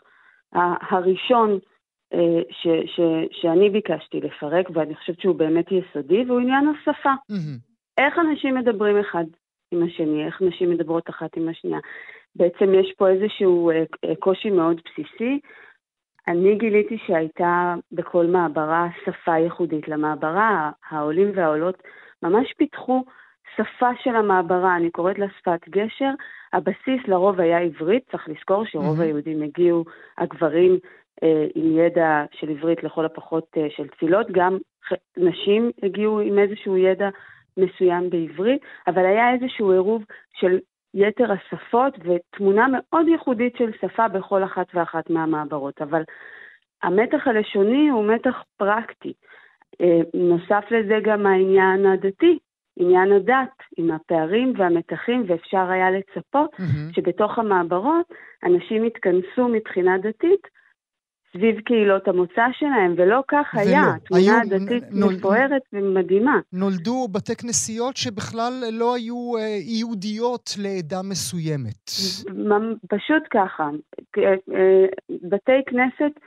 [0.92, 1.60] הראשון.
[2.14, 3.00] אה, ש, ש,
[3.32, 7.14] שאני ביקשתי לפרק, ואני חושבת שהוא באמת יסודי, והוא עניין השפה.
[7.32, 7.68] Mm-hmm.
[7.98, 9.24] איך אנשים מדברים אחד
[9.72, 11.80] עם השני, איך נשים מדברות אחת עם השנייה.
[12.36, 15.40] בעצם יש פה איזשהו אה, אה, קושי מאוד בסיסי.
[16.28, 21.84] אני גיליתי שהייתה בכל מעברה שפה ייחודית למעברה, העולים והעולות
[22.24, 23.04] ממש פיתחו
[23.56, 26.12] שפה של המעברה, אני קוראת לה שפת גשר.
[26.54, 29.04] הבסיס לרוב היה עברית, צריך לזכור שרוב mm-hmm.
[29.04, 29.84] היהודים הגיעו,
[30.18, 30.80] הגברים
[31.56, 34.58] עם ידע של עברית לכל הפחות אה, של תפילות, גם
[35.18, 37.10] נשים הגיעו עם איזשהו ידע
[37.58, 40.04] מסוים בעברית, אבל היה איזשהו עירוב
[40.34, 40.60] של
[40.94, 45.82] יתר השפות ותמונה מאוד ייחודית של שפה בכל אחת ואחת מהמעברות.
[45.82, 46.02] אבל
[46.84, 49.14] המתח הלשוני הוא מתח פרקטי.
[49.82, 52.40] אה, נוסף לזה גם העניין הדתי,
[52.80, 56.96] עניין הדת, עם הפערים והמתחים, ואפשר היה לצפות mm-hmm.
[56.96, 58.06] שבתוך המעברות
[58.44, 60.48] אנשים יתכנסו מבחינה דתית
[61.38, 63.56] סביב קהילות המוצא שלהם, ולא כך.
[63.56, 63.84] היה.
[63.96, 65.14] התמונה הדתית נול...
[65.14, 66.40] מפוארת ומדהימה.
[66.54, 71.84] נולדו בתי כנסיות שבכלל לא היו אה, יהודיות לעדה מסוימת.
[72.90, 73.70] פשוט ככה.
[74.18, 74.24] אה,
[74.54, 76.20] אה, בתי כנסת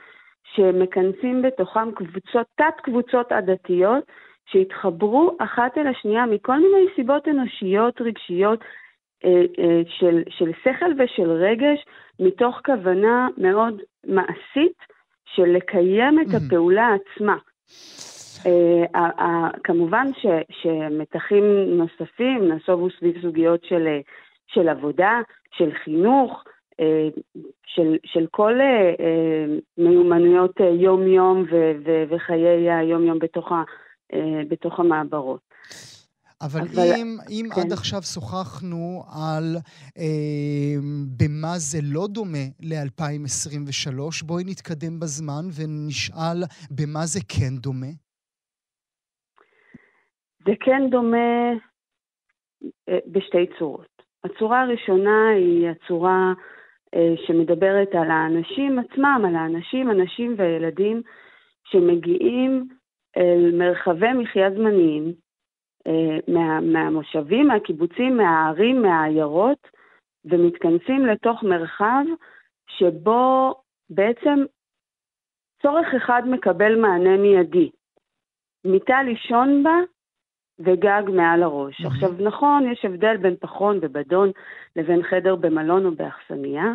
[0.55, 4.03] שמכנסים בתוכם קבוצות, תת-קבוצות עדתיות,
[4.45, 8.59] שהתחברו אחת אל השנייה מכל מיני סיבות אנושיות, רגשיות,
[9.99, 11.85] של, של שכל ושל רגש,
[12.19, 14.77] מתוך כוונה מאוד מעשית
[15.35, 17.37] של לקיים את הפעולה עצמה.
[18.43, 18.97] Uh,
[19.63, 23.87] כמובן ש, שמתחים נוספים נסובו סביב סוגיות של,
[24.47, 25.21] של עבודה,
[25.57, 26.43] של חינוך,
[27.65, 28.59] של, של כל
[29.77, 31.45] מיומנויות יום-יום
[32.09, 33.51] וחיי היום-יום בתוך,
[34.49, 35.50] בתוך המעברות.
[36.45, 37.61] אבל, אבל אם, אם כן.
[37.61, 39.55] עד עכשיו שוחחנו על
[39.97, 40.75] אה,
[41.17, 46.39] במה זה לא דומה ל-2023, בואי נתקדם בזמן ונשאל
[46.71, 47.93] במה זה כן דומה.
[50.45, 51.51] זה כן דומה
[52.89, 53.91] אה, בשתי צורות.
[54.23, 56.33] הצורה הראשונה היא הצורה
[56.95, 61.01] אה, שמדברת על האנשים עצמם, על האנשים, הנשים והילדים
[61.67, 62.67] שמגיעים
[63.17, 65.13] אל מרחבי מחיה זמניים,
[66.27, 69.67] מה, מהמושבים, מהקיבוצים, מהערים, מהעיירות,
[70.25, 72.03] ומתכנסים לתוך מרחב
[72.67, 73.53] שבו
[73.89, 74.43] בעצם
[75.61, 77.69] צורך אחד מקבל מענה מיידי.
[78.65, 79.75] מיטה לישון בה
[80.59, 81.85] וגג מעל הראש.
[81.85, 84.31] עכשיו, נכון, יש הבדל בין פחון ובדון
[84.75, 86.65] לבין חדר במלון או באכסניה,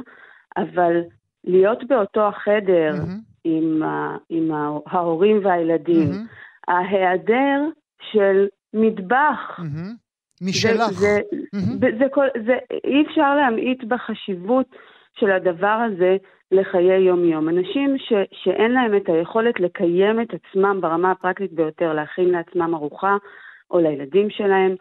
[0.56, 1.00] אבל
[1.44, 2.92] להיות באותו החדר.
[3.48, 4.50] עם, ה, עם
[4.86, 6.08] ההורים והילדים.
[6.68, 7.60] ההיעדר
[8.12, 10.46] של מטבח, mm-hmm.
[10.48, 10.90] משלך.
[10.90, 11.58] זה, mm-hmm.
[11.80, 14.66] זה, זה, זה, זה, אי אפשר להמעיט בחשיבות
[15.20, 16.16] של הדבר הזה
[16.52, 17.48] לחיי יום-יום.
[17.48, 23.16] אנשים ש, שאין להם את היכולת לקיים את עצמם ברמה הפרקטית ביותר, להכין לעצמם ארוחה
[23.70, 24.74] או לילדים שלהם,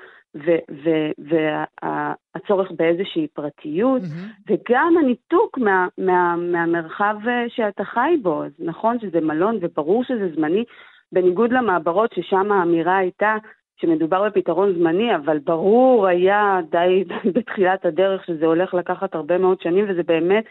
[1.17, 4.51] והצורך באיזושהי פרטיות, mm-hmm.
[4.51, 8.43] וגם הניתוק מה, מה, מהמרחב אה, שאתה חי בו.
[8.43, 10.63] אז נכון שזה מלון וברור שזה זמני,
[11.11, 13.35] בניגוד למעברות ששם האמירה הייתה
[13.81, 17.03] שמדובר בפתרון זמני, אבל ברור היה די
[17.35, 20.45] בתחילת הדרך שזה הולך לקחת הרבה מאוד שנים, וזה באמת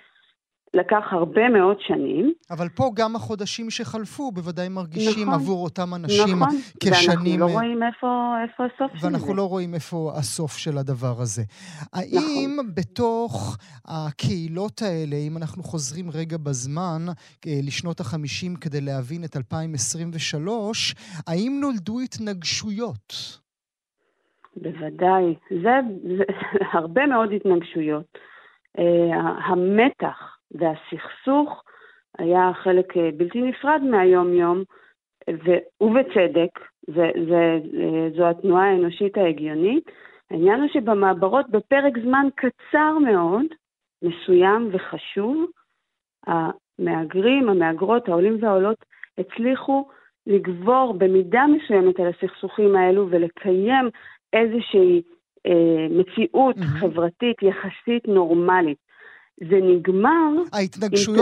[0.75, 2.33] לקח הרבה מאוד שנים.
[2.51, 7.41] אבל פה גם החודשים שחלפו בוודאי מרגישים נכון, עבור אותם אנשים נכון, כשנים...
[7.43, 9.07] ואנחנו לא רואים איפה, איפה הסוף של זה.
[9.07, 11.43] ואנחנו לא רואים איפה הסוף של הדבר הזה.
[11.93, 12.75] האם נכון.
[12.75, 17.03] בתוך הקהילות האלה, אם אנחנו חוזרים רגע בזמן
[17.47, 20.95] אה, לשנות ה-50 כדי להבין את 2023,
[21.27, 23.39] האם נולדו התנגשויות?
[24.57, 25.35] בוודאי.
[25.51, 25.71] זה,
[26.19, 26.25] זה
[26.79, 28.19] הרבה מאוד התנגשויות.
[28.79, 28.83] Uh,
[29.47, 31.63] המתח והסכסוך
[32.19, 34.63] היה חלק אה, בלתי נפרד מהיום-יום,
[35.81, 39.91] ובצדק, זה, זה, אה, זו התנועה האנושית ההגיונית.
[40.31, 43.47] העניין הוא שבמעברות בפרק זמן קצר מאוד,
[44.03, 45.47] מסוים וחשוב,
[46.27, 48.85] המהגרים, המהגרות, העולים והעולות,
[49.19, 49.89] הצליחו
[50.27, 53.91] לגבור במידה מסוימת על הסכסוכים האלו ולקיים
[54.33, 55.03] איזושהי
[55.47, 56.81] אה, מציאות mm-hmm.
[56.81, 58.84] חברתית יחסית נורמלית.
[59.41, 60.69] זה נגמר עם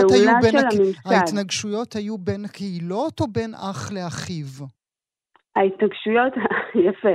[0.08, 1.12] פעולה של הממסד.
[1.12, 4.66] ההתנגשויות היו בין הקהילות או בין אח לאחיו?
[5.56, 6.32] ההתנגשויות,
[6.88, 7.14] יפה.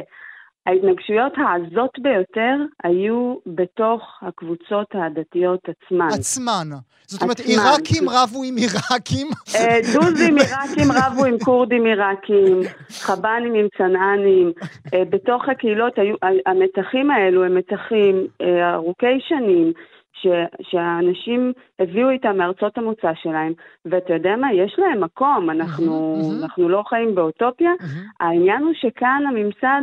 [0.67, 6.07] ההתנגשויות העזות ביותר היו בתוך הקבוצות הדתיות עצמן.
[6.13, 6.67] עצמן.
[7.07, 7.51] זאת אומרת, עצמן.
[7.51, 9.27] עיראקים רבו עם עיראקים?
[9.55, 14.51] אה, דוזים עיראקים רבו עם כורדים עיראקים, חב"נים עם צנענים.
[14.93, 19.73] אה, בתוך הקהילות היו, המתחים האלו הם מתחים אה, ארוכי שנים.
[20.21, 20.27] ש,
[20.61, 23.53] שהאנשים הביאו איתם מארצות המוצא שלהם,
[23.85, 26.43] ואתה יודע מה, יש להם מקום, אנחנו, mm-hmm.
[26.43, 27.71] אנחנו לא חיים באוטופיה.
[27.79, 28.25] Mm-hmm.
[28.25, 29.81] העניין הוא שכאן הממסד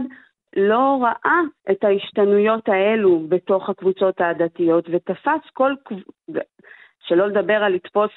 [0.56, 5.72] לא ראה את ההשתנויות האלו בתוך הקבוצות העדתיות, ותפס כל...
[7.08, 8.10] שלא לדבר על לתפוס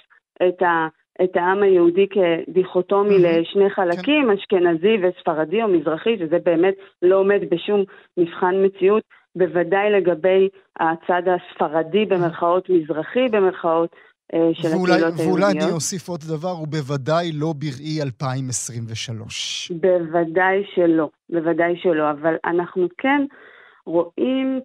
[0.47, 0.87] את ה...
[1.23, 3.39] את העם היהודי כדיכוטומי mm-hmm.
[3.41, 4.29] לשני חלקים, כן.
[4.29, 7.83] אשכנזי וספרדי או מזרחי, שזה באמת לא עומד בשום
[8.17, 9.03] מבחן מציאות.
[9.37, 13.95] בוודאי לגבי הצד הספרדי במרכאות, מזרחי במרכאות,
[14.33, 15.27] אה, של ואולי, הקהילות היהודיות.
[15.27, 19.71] ואולי אני אוסיף עוד דבר, הוא בוודאי לא בראי 2023.
[19.71, 23.25] בוודאי שלא, בוודאי שלא, אבל אנחנו כן
[23.85, 24.59] רואים,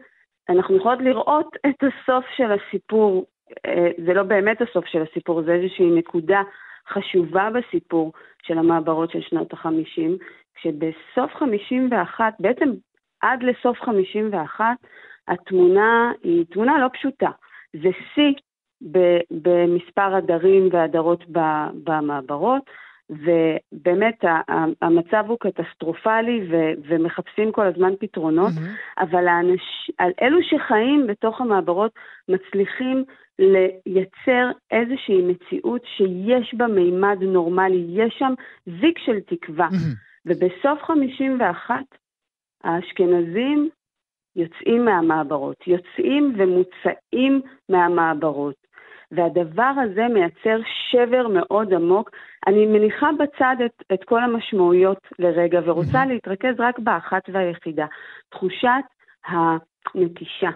[0.49, 3.27] אנחנו יכולות לראות את הסוף של הסיפור,
[3.67, 6.43] אה, זה לא באמת הסוף של הסיפור, זה איזושהי נקודה
[6.89, 10.11] חשובה בסיפור של המעברות של שנות ה-50,
[10.55, 12.71] כשבסוף 51, בעצם
[13.23, 14.65] עד לסוף 51,
[15.29, 17.31] התמונה היא תמונה לא פשוטה.
[17.73, 18.33] זה שיא
[19.31, 21.25] במספר הדרים והדרות
[21.85, 22.63] במעברות,
[23.11, 24.25] ובאמת
[24.83, 29.03] המצב הוא קטסטרופלי ו- ומחפשים כל הזמן פתרונות, mm-hmm.
[29.03, 29.91] אבל האנש,
[30.23, 31.93] אלו שחיים בתוך המעברות
[32.29, 33.05] מצליחים
[33.39, 38.33] לייצר איזושהי מציאות שיש בה מימד נורמלי, יש שם
[38.81, 39.69] זיק של תקווה.
[39.69, 40.13] Mm-hmm.
[40.27, 41.77] ובסוף 51
[42.65, 43.69] האשכנזים
[44.37, 48.63] יוצאים מהמעברות, יוצאים ומוצאים מהמעברות.
[49.13, 50.59] והדבר הזה מייצר
[50.91, 52.11] שבר מאוד עמוק.
[52.47, 56.07] אני מניחה בצד את, את כל המשמעויות לרגע ורוצה mm-hmm.
[56.07, 57.87] להתרכז רק באחת והיחידה,
[58.31, 58.85] תחושת
[59.27, 60.51] הנטישה.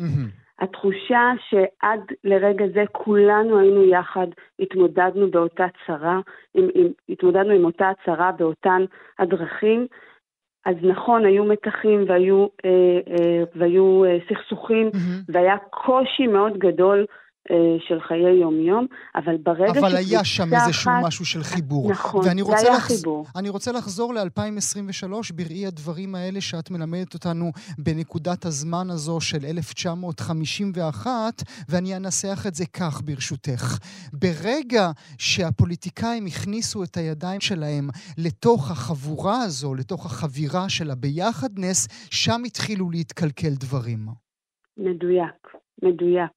[0.00, 0.46] Mm-hmm.
[0.58, 4.26] התחושה שעד לרגע זה כולנו היינו יחד,
[4.60, 6.20] התמודדנו באותה צרה,
[6.54, 8.84] עם, עם, התמודדנו עם אותה צרה באותן
[9.18, 9.86] הדרכים,
[10.66, 12.70] אז נכון, היו מתחים והיו, אה,
[13.10, 15.32] אה, והיו אה, סכסוכים, mm-hmm.
[15.32, 17.06] והיה קושי מאוד גדול
[17.88, 19.92] של חיי יום-יום, אבל ברגע שקבוצה אחת...
[19.92, 21.90] אבל היה שם איזשהו משהו של חיבור.
[21.90, 22.96] נכון, זה היה לחז...
[22.96, 23.26] חיבור.
[23.36, 31.42] אני רוצה לחזור ל-2023, בראי הדברים האלה שאת מלמדת אותנו בנקודת הזמן הזו של 1951,
[31.68, 33.78] ואני אנסח את זה כך, ברשותך.
[34.12, 42.90] ברגע שהפוליטיקאים הכניסו את הידיים שלהם לתוך החבורה הזו, לתוך החבירה של הביחדנס, שם התחילו
[42.90, 44.08] להתקלקל דברים.
[44.76, 45.65] מדויק.
[45.82, 46.30] מדויק.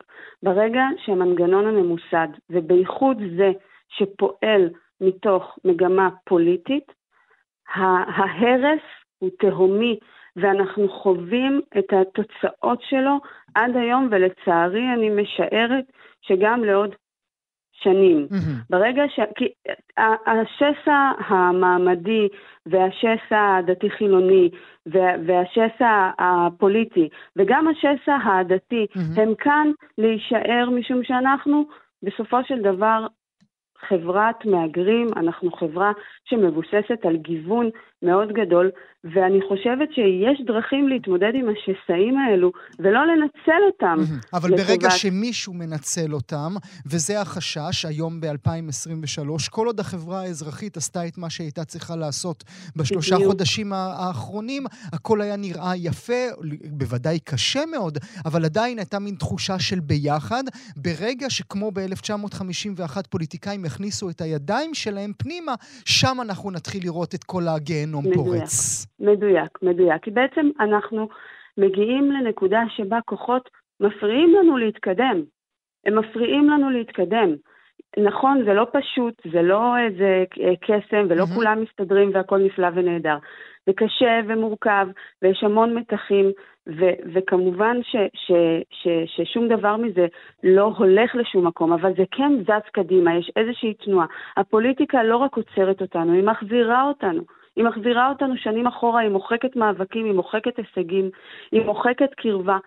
[0.43, 3.51] ברגע שהמנגנון הממוסד, ובייחוד זה
[3.89, 4.69] שפועל
[5.01, 6.91] מתוך מגמה פוליטית,
[7.75, 8.81] ההרס
[9.19, 9.99] הוא תהומי,
[10.35, 13.19] ואנחנו חווים את התוצאות שלו
[13.55, 15.85] עד היום, ולצערי אני משערת
[16.21, 16.95] שגם לעוד
[17.83, 18.27] שנים.
[18.31, 18.65] Mm-hmm.
[18.69, 19.19] ברגע ש...
[19.35, 19.45] כי
[20.27, 22.27] השסע המעמדי
[22.65, 24.49] והשסע הדתי-חילוני
[24.85, 25.11] וה...
[25.25, 29.21] והשסע הפוליטי וגם השסע הדתי mm-hmm.
[29.21, 31.65] הם כאן להישאר משום שאנחנו
[32.03, 33.07] בסופו של דבר
[33.87, 35.91] חברת מהגרים, אנחנו חברה
[36.25, 37.69] שמבוססת על גיוון
[38.03, 38.71] מאוד גדול,
[39.03, 43.97] ואני חושבת שיש דרכים להתמודד עם השסעים האלו, ולא לנצל אותם.
[44.33, 44.67] אבל לטובת...
[44.67, 46.53] ברגע שמישהו מנצל אותם,
[46.85, 52.43] וזה החשש, היום ב-2023, כל עוד החברה האזרחית עשתה את מה שהייתה צריכה לעשות
[52.75, 53.31] בשלושה בדיוק.
[53.31, 56.23] חודשים האחרונים, הכל היה נראה יפה,
[56.71, 60.43] בוודאי קשה מאוד, אבל עדיין הייתה מין תחושה של ביחד.
[60.77, 67.47] ברגע שכמו ב-1951 פוליטיקאים יכניסו את הידיים שלהם פנימה, שם אנחנו נתחיל לראות את כל
[67.89, 68.87] הגיהנום מדויק, פורץ.
[68.99, 70.03] מדויק, מדויק.
[70.03, 71.09] כי בעצם אנחנו
[71.57, 73.49] מגיעים לנקודה שבה כוחות
[73.79, 75.21] מפריעים לנו להתקדם.
[75.85, 77.35] הם מפריעים לנו להתקדם.
[77.97, 80.23] נכון, זה לא פשוט, זה לא איזה
[80.61, 81.35] קסם, ולא mm-hmm.
[81.35, 83.17] כולם מסתדרים והכל נפלא ונהדר.
[83.65, 84.87] זה קשה ומורכב,
[85.21, 86.31] ויש המון מתחים,
[86.67, 90.07] ו- וכמובן ש- ש- ש- ששום דבר מזה
[90.43, 94.05] לא הולך לשום מקום, אבל זה כן זז קדימה, יש איזושהי תנועה.
[94.37, 97.38] הפוליטיקה לא רק עוצרת אותנו, היא מחזירה אותנו.
[97.59, 101.09] היא מחזירה אותנו שנים אחורה, היא מוחקת מאבקים, היא מוחקת הישגים,
[101.51, 102.57] היא מוחקת קרבה,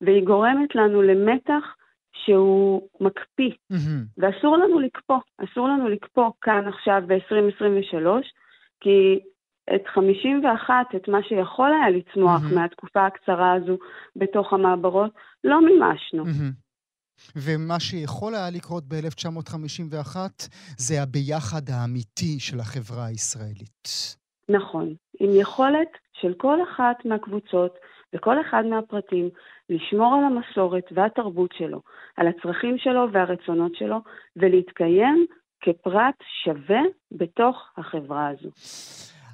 [0.00, 1.64] והיא גורמת לנו למתח
[2.24, 3.50] שהוא מקפיא.
[3.72, 4.18] Mm-hmm.
[4.18, 8.06] ואסור לנו לקפוא, אסור לנו לקפוא כאן עכשיו ב-2023,
[8.80, 9.18] כי
[9.74, 12.54] את 51, את מה שיכול היה לצמוח mm-hmm.
[12.54, 13.76] מהתקופה הקצרה הזו
[14.16, 15.10] בתוך המעברות,
[15.44, 16.24] לא מימשנו.
[16.24, 17.36] Mm-hmm.
[17.36, 20.16] ומה שיכול היה לקרות ב-1951
[20.76, 23.88] זה הביחד האמיתי של החברה הישראלית.
[24.48, 27.78] נכון, עם יכולת של כל אחת מהקבוצות
[28.14, 29.28] וכל אחד מהפרטים
[29.70, 31.80] לשמור על המסורת והתרבות שלו,
[32.16, 33.96] על הצרכים שלו והרצונות שלו,
[34.36, 35.26] ולהתקיים
[35.60, 36.80] כפרט שווה
[37.12, 38.50] בתוך החברה הזו.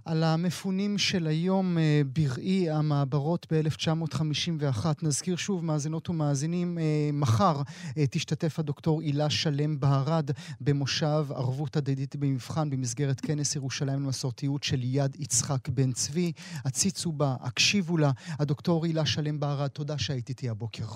[0.04, 4.86] על המפונים של היום אה, בראי המעברות ב-1951.
[5.02, 7.62] נזכיר שוב, מאזינות ומאזינים, אה, מחר
[7.98, 14.80] אה, תשתתף הדוקטור הילה שלם בהרד במושב ערבות הדדית במבחן במסגרת כנס ירושלים למסורתיות של
[14.82, 16.32] יד יצחק בן צבי.
[16.64, 18.10] הציצו בה, הקשיבו לה.
[18.40, 20.86] הדוקטור הילה שלם בהרד, תודה שהיית איתי הבוקר.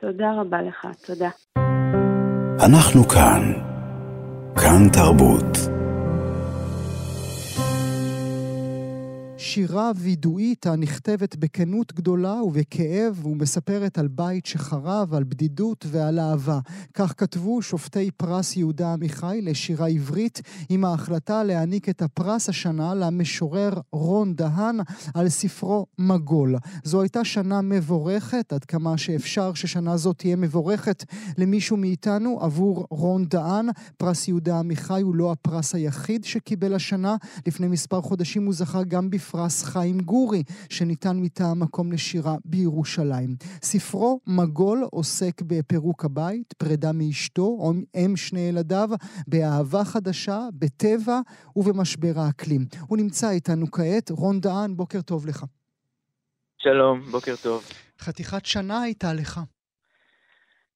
[0.00, 1.28] תודה רבה לך, תודה.
[2.60, 3.52] אנחנו כאן.
[4.56, 5.85] כאן תרבות.
[9.38, 16.58] שירה וידואית הנכתבת בכנות גדולה ובכאב ומספרת על בית שחרב, על בדידות ועל אהבה.
[16.94, 23.72] כך כתבו שופטי פרס יהודה עמיחי לשירה עברית עם ההחלטה להעניק את הפרס השנה למשורר
[23.92, 24.76] רון דהן
[25.14, 26.56] על ספרו מגול.
[26.84, 31.04] זו הייתה שנה מבורכת, עד כמה שאפשר ששנה זו תהיה מבורכת
[31.38, 33.68] למישהו מאיתנו עבור רון דהן.
[33.96, 37.16] פרס יהודה עמיחי הוא לא הפרס היחיד שקיבל השנה.
[37.46, 43.30] לפני מספר חודשים הוא זכה גם בפרס פרס חיים גורי, שניתן מטעם מקום לשירה בירושלים.
[43.62, 47.48] ספרו מגול עוסק בפירוק הבית, פרידה מאשתו
[47.96, 48.88] אם שני ילדיו,
[49.28, 51.18] באהבה חדשה, בטבע
[51.56, 52.62] ובמשבר האקלים.
[52.88, 54.10] הוא נמצא איתנו כעת.
[54.10, 55.44] רון דהן, בוקר טוב לך.
[56.58, 57.62] שלום, בוקר טוב.
[58.00, 59.40] חתיכת שנה הייתה לך.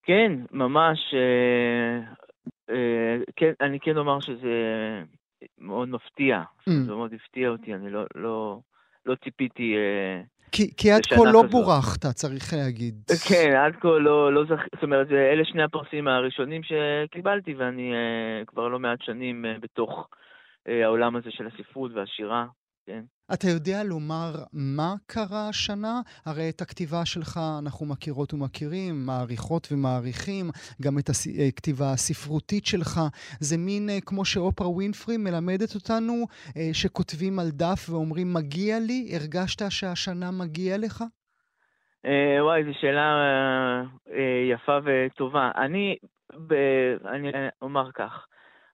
[0.03, 0.99] כן, ממש.
[1.15, 2.13] אה,
[2.71, 4.55] אה, כן, אני כן אומר שזה
[5.59, 6.43] מאוד מפתיע.
[6.61, 6.73] Mm.
[6.87, 8.61] זה מאוד הפתיע אותי, אני לא, לא,
[9.07, 9.75] לא ציפיתי...
[9.77, 10.23] אה,
[10.53, 11.51] כי, כי עד כה לא כזאת.
[11.51, 12.95] בורכת, צריך להגיד.
[13.29, 14.61] כן, עד כה לא, לא זכ...
[14.75, 20.09] זאת אומרת, אלה שני הפרסים הראשונים שקיבלתי, ואני uh, כבר לא מעט שנים uh, בתוך
[20.69, 22.47] uh, העולם הזה של הספרות והשירה,
[22.87, 23.03] כן.
[23.35, 26.01] אתה יודע לומר מה קרה השנה?
[26.27, 30.47] הרי את הכתיבה שלך אנחנו מכירות ומכירים, מעריכות ומעריכים,
[30.83, 31.09] גם את
[31.49, 33.01] הכתיבה אה, הספרותית שלך.
[33.41, 36.15] זה מין, אה, כמו שאופרה ווינפרי מלמדת אותנו,
[36.57, 39.01] אה, שכותבים על דף ואומרים, מגיע לי?
[39.15, 41.05] הרגשת שהשנה מגיע לך?
[42.41, 43.07] וואי, זו שאלה
[44.53, 45.51] יפה וטובה.
[45.57, 45.97] אני
[46.47, 46.55] ב,
[47.07, 47.31] אני
[47.63, 48.27] אומר כך,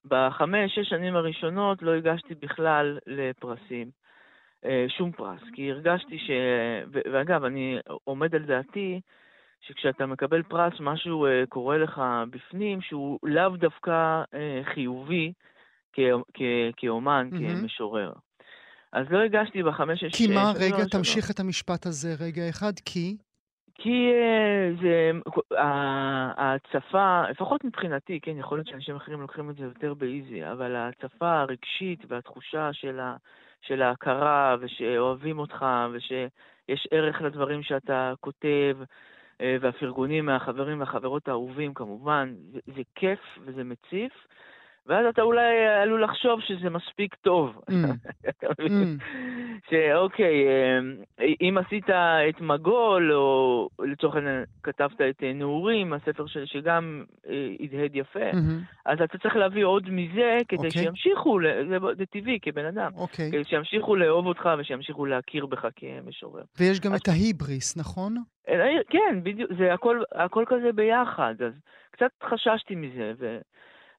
[0.05, 3.90] בחמש, שש שנים הראשונות לא הגשתי בכלל לפרסים,
[4.88, 6.31] שום פרס, כי הרגשתי ש...
[7.12, 9.00] ואגב, אני עומד על דעתי
[9.61, 14.23] שכשאתה מקבל פרס, משהו קורה לך בפנים שהוא לאו דווקא
[14.75, 15.33] חיובי
[16.77, 17.61] כאומן, mm-hmm.
[17.61, 18.13] כמשורר.
[18.92, 20.17] אז לא הגשתי בחמש, שש...
[20.17, 23.17] כי מה, רגע, תמשיך את המשפט הזה רגע אחד, כי?
[23.75, 24.11] כי
[24.83, 25.11] זה,
[26.37, 31.40] ההצפה, לפחות מבחינתי, כן, יכול להיות שאנשים אחרים לוקחים את זה יותר באיזי, אבל ההצפה
[31.40, 33.17] הרגשית והתחושה של, ה,
[33.61, 42.35] של ההכרה, ושאוהבים אותך, ושיש ערך לדברים שאתה כותב, uh, והפרגונים מהחברים והחברות האהובים, כמובן,
[42.52, 44.13] זה, זה כיף וזה מציף.
[44.87, 47.63] ואז אתה אולי עלול לחשוב שזה מספיק טוב.
[47.71, 47.73] Mm.
[48.61, 49.03] mm.
[49.71, 50.79] שאוקיי, אה,
[51.41, 51.85] אם עשית
[52.29, 58.31] את מגול, או לצורך העניין כתבת את אה, נעורים, הספר ש, שגם אה, הדהד יפה,
[58.31, 58.77] mm-hmm.
[58.87, 60.67] אז אתה צריך להביא עוד מזה כדי okay.
[60.67, 60.83] אוקיי.
[60.83, 62.99] שימשיכו, זה, זה טבעי כבן אדם, okay.
[63.01, 63.31] אוקיי.
[63.33, 66.43] כדי שימשיכו לאהוב אותך ושימשיכו להכיר בך כמשורר.
[66.59, 67.01] ויש גם אז...
[67.01, 68.17] את ההיבריס, נכון?
[68.91, 71.53] כן, בדיוק, זה הכל, הכל כזה ביחד, אז
[71.91, 73.39] קצת חששתי מזה, ו...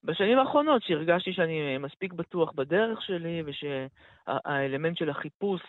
[0.08, 5.62] בשנים האחרונות, שהרגשתי שאני מספיק בטוח בדרך שלי, ושהאלמנט של החיפוש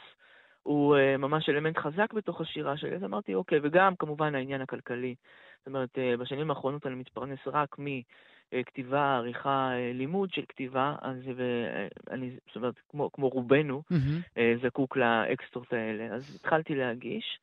[0.62, 5.14] הוא אה, ממש אלמנט חזק בתוך השירה שלי, אז אמרתי, אוקיי, וגם כמובן העניין הכלכלי.
[5.58, 11.16] זאת אומרת, אה, בשנים האחרונות אני מתפרנס רק מכתיבה, עריכה, אה, לימוד של כתיבה, אז
[11.36, 14.38] ואני, זאת אומרת, כמו, כמו רובנו, mm-hmm.
[14.62, 16.14] זקוק לאקסטרות האלה.
[16.14, 17.38] אז התחלתי להגיש.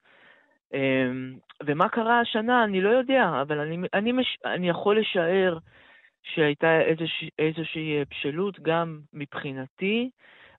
[1.65, 5.57] ומה קרה השנה, אני לא יודע, אבל אני, אני, מש, אני יכול לשער
[6.33, 10.09] שהייתה איזושה, איזושהי בשלות גם מבחינתי,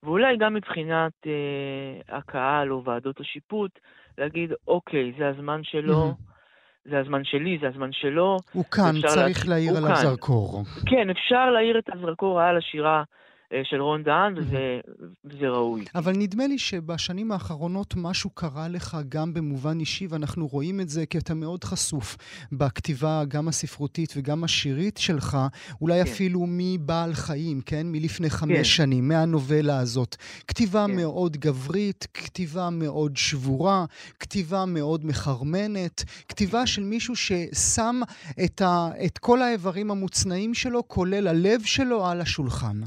[0.03, 3.71] ואולי גם מבחינת אה, הקהל או ועדות השיפוט,
[4.19, 6.91] להגיד, אוקיי, זה הזמן שלו, mm-hmm.
[6.91, 8.37] זה הזמן שלי, זה הזמן שלו.
[8.53, 9.55] הוא כאן, צריך לה...
[9.55, 10.63] להעיר עליו זרקור.
[10.87, 13.26] כן, אפשר להעיר את הזרקור על השירה אה,
[13.65, 14.81] של רון דהן, וזה,
[15.25, 15.85] וזה ראוי.
[15.95, 21.07] אבל נדמה לי שבשנים האחרונות משהו קרה לך גם במובן אישי, ואנחנו רואים את זה
[21.07, 22.17] כי אתה מאוד חשוף
[22.53, 25.39] בכתיבה, גם הספרותית וגם השירית שלך,
[25.81, 26.11] אולי כן.
[26.11, 27.87] אפילו מבעל חיים, כן?
[27.87, 28.65] מלפני חמש כן.
[28.65, 30.17] שנים, מהנובלה הזאת.
[30.49, 30.97] כתיבה כן.
[30.97, 33.85] מאוד גברית, כתיבה מאוד שבורה,
[34.21, 38.01] כתיבה מאוד מחרמנת, כתיבה של מישהו ששם
[38.45, 42.81] את, ה, את כל האיברים המוצנעים שלו, כולל הלב שלו, על השולחן.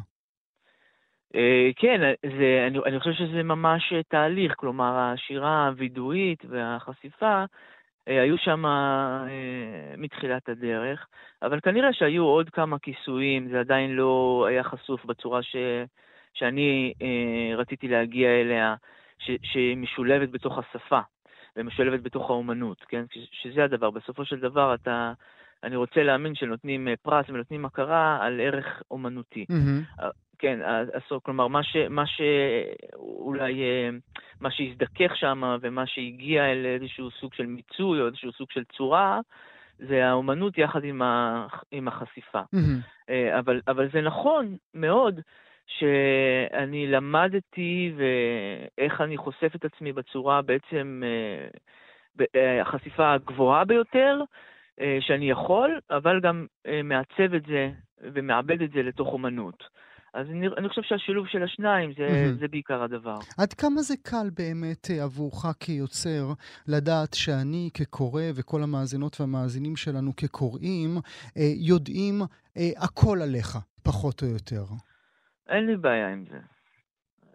[1.36, 2.02] אה, כן,
[2.38, 7.44] זה, אני, אני חושב שזה ממש תהליך, כלומר, השירה הווידואית והחשיפה
[8.08, 11.08] אה, היו שם אה, מתחילת הדרך,
[11.42, 15.56] אבל כנראה שהיו עוד כמה כיסויים, זה עדיין לא היה חשוף בצורה ש,
[16.34, 16.94] שאני
[17.58, 18.76] רציתי להגיע אליה,
[19.20, 21.00] ש, שמשולבת בתוך השפה
[21.56, 23.04] ומשולבת בתוך האומנות, כן?
[23.32, 23.90] שזה הדבר.
[23.90, 25.14] בסופו של דבר אתה...
[25.64, 29.46] אני רוצה להאמין שנותנים פרס ונותנים הכרה על ערך אומנותי.
[29.52, 30.04] Mm-hmm.
[30.40, 30.88] כן, אז
[31.24, 33.90] כלומר, מה, ש, מה שאולי, אה,
[34.42, 39.20] מה שהזדכך שם ומה שהגיע אל איזשהו סוג של מיצוי או איזשהו סוג של צורה,
[39.80, 42.42] זה האומנות יחד עם, ה, עם החשיפה.
[42.42, 43.12] Mm-hmm.
[43.40, 45.20] אבל, אבל זה נכון מאוד
[45.68, 51.02] שאני למדתי ואיך אני חושף את עצמי בצורה בעצם,
[52.36, 54.22] אה, החשיפה הגבוהה ביותר
[55.00, 56.46] שאני יכול, אבל גם
[56.84, 57.70] מעצב את זה
[58.02, 59.64] ומעבד את זה לתוך אומנות.
[60.14, 62.40] אז אני, אני חושב שהשילוב של השניים זה, mm-hmm.
[62.40, 63.18] זה בעיקר הדבר.
[63.38, 66.34] עד כמה זה קל באמת אה, עבורך כיוצר
[66.68, 70.98] לדעת שאני כקורא וכל המאזינות והמאזינים שלנו כקוראים
[71.38, 72.22] אה, יודעים
[72.58, 74.64] אה, הכל עליך, פחות או יותר?
[75.50, 76.38] אין לי בעיה עם זה.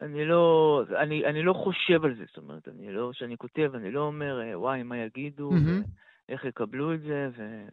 [0.03, 3.91] אני לא, אני, אני לא חושב על זה, זאת אומרת, אני לא, כשאני כותב, אני
[3.91, 5.89] לא אומר, וואי, מה יגידו, mm-hmm.
[6.29, 7.65] ואיך יקבלו את זה, ו...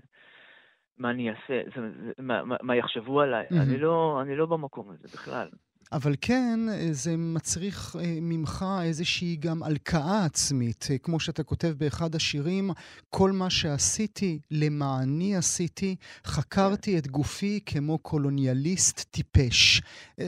[0.98, 3.46] מה אני אעשה, זה, זה, מה, מה, מה יחשבו עליי.
[3.46, 3.62] Mm-hmm.
[3.62, 5.48] אני, לא, אני לא במקום הזה בכלל.
[5.92, 6.60] אבל כן,
[6.92, 10.88] זה מצריך אה, ממך איזושהי גם הלקאה עצמית.
[10.92, 12.70] אה, כמו שאתה כותב באחד השירים,
[13.10, 19.82] כל מה שעשיתי, למעני עשיתי, חקרתי את גופי כמו קולוניאליסט טיפש.
[20.20, 20.26] אה,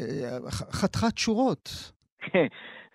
[0.51, 1.91] חתיכת שורות.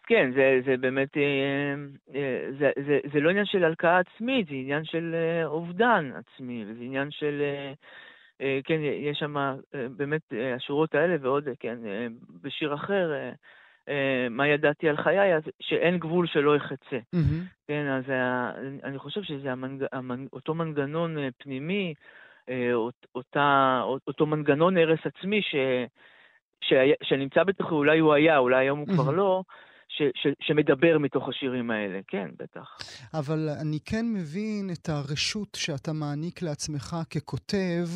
[0.09, 1.75] כן, זה, זה באמת, אה,
[2.15, 6.65] אה, זה, זה, זה לא עניין של הלקאה עצמית, זה עניין של אה, אובדן עצמי,
[6.65, 7.43] זה עניין של,
[8.65, 9.57] כן, יש שם
[9.97, 11.79] באמת השורות האלה ועוד, כן,
[12.43, 13.11] בשיר אחר,
[14.31, 16.99] מה ידעתי על חיי, אז שאין גבול שלא יחצה.
[17.17, 17.67] Mm-hmm.
[17.69, 18.05] כן, אז
[18.85, 21.95] אני חושב שזה המנג, המנ, אותו מנגנון פנימי,
[23.15, 25.55] אותה, אותו מנגנון הרס עצמי ש,
[26.61, 29.43] ש, שנמצא בתוכו, אולי הוא היה, אולי היום הוא כבר לא,
[29.89, 32.79] ש, ש, שמדבר מתוך השירים האלה, כן, בטח.
[33.15, 37.87] אבל אני כן מבין את הרשות שאתה מעניק לעצמך ככותב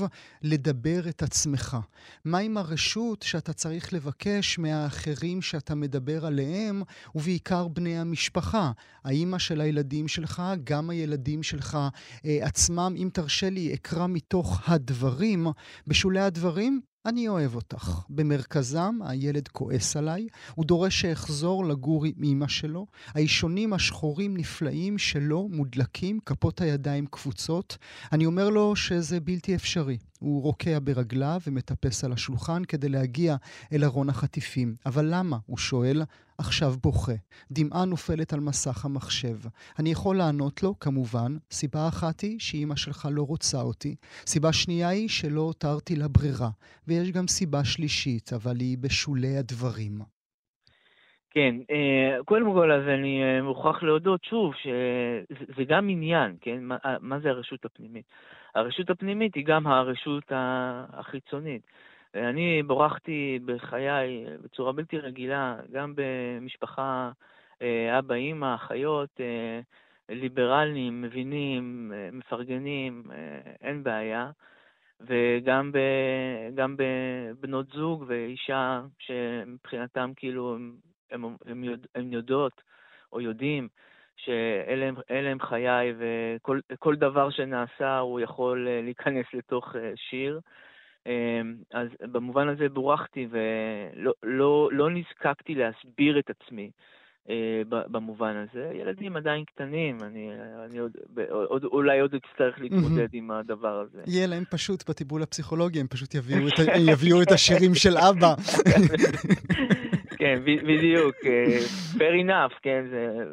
[0.42, 1.76] לדבר את עצמך.
[2.24, 6.82] מה עם הרשות שאתה צריך לבקש מהאחרים שאתה מדבר עליהם,
[7.14, 8.70] ובעיקר בני המשפחה?
[9.04, 11.78] האימא של הילדים שלך, גם הילדים שלך
[12.24, 15.46] אה, עצמם, אם תרשה לי, אקרא מתוך הדברים.
[15.86, 18.00] בשולי הדברים אני אוהב אותך.
[18.10, 22.86] במרכזם, הילד כועס עליי, הוא דורש שאחזור לגור עם אמא שלו.
[23.06, 27.78] האישונים השחורים נפלאים שלו מודלקים, כפות הידיים קפוצות.
[28.12, 29.98] אני אומר לו שזה בלתי אפשרי.
[30.18, 33.36] הוא רוקע ברגליו ומטפס על השולחן כדי להגיע
[33.72, 34.74] אל ארון החטיפים.
[34.86, 35.38] אבל למה?
[35.46, 36.02] הוא שואל.
[36.42, 37.12] עכשיו בוכה.
[37.50, 39.36] דמעה נופלת על מסך המחשב.
[39.78, 43.94] אני יכול לענות לו, כמובן, סיבה אחת היא שאימא שלך לא רוצה אותי.
[44.26, 46.50] סיבה שנייה היא שלא הותרתי לה ברירה.
[46.88, 49.98] ויש גם סיבה שלישית, אבל היא בשולי הדברים.
[51.30, 56.58] כן, אה, קודם כל, אז אני אה, מוכרח להודות שוב שזה גם עניין, כן?
[56.62, 58.04] מה, מה זה הרשות הפנימית?
[58.54, 61.62] הרשות הפנימית היא גם הרשות החיצונית.
[62.14, 67.10] אני בורחתי בחיי בצורה בלתי רגילה, גם במשפחה,
[67.62, 69.60] אה, אבא, אימא, אחיות, אה,
[70.08, 73.02] ליברליים, מבינים, אה, מפרגנים,
[73.60, 74.30] אין בעיה.
[75.00, 75.72] וגם
[76.76, 80.54] בבנות זוג ואישה שמבחינתם כאילו
[81.10, 82.62] הם, הם, הם יודעות
[83.12, 83.68] או יודעים
[84.16, 85.94] שאלה הם חיי
[86.72, 90.40] וכל דבר שנעשה הוא יכול להיכנס לתוך שיר.
[91.06, 96.70] אמ, אז במובן הזה בורחתי ולא לא, לא נזקקתי להסביר את עצמי.
[97.30, 98.70] אה, במובן הזה.
[98.74, 100.30] ילדים עדיין קטנים, אני,
[100.64, 100.92] אני עוד,
[101.30, 104.02] עוד, אולי עוד אצטרך להתמודד עם הדבר הזה.
[104.06, 106.52] יהיה להם פשוט בטיפול הפסיכולוגי, הם פשוט יביאו את,
[106.92, 108.34] יביאו את השירים של אבא.
[110.18, 111.14] כן, בדיוק.
[111.26, 111.58] אה,
[111.94, 113.24] fair enough, כן, זה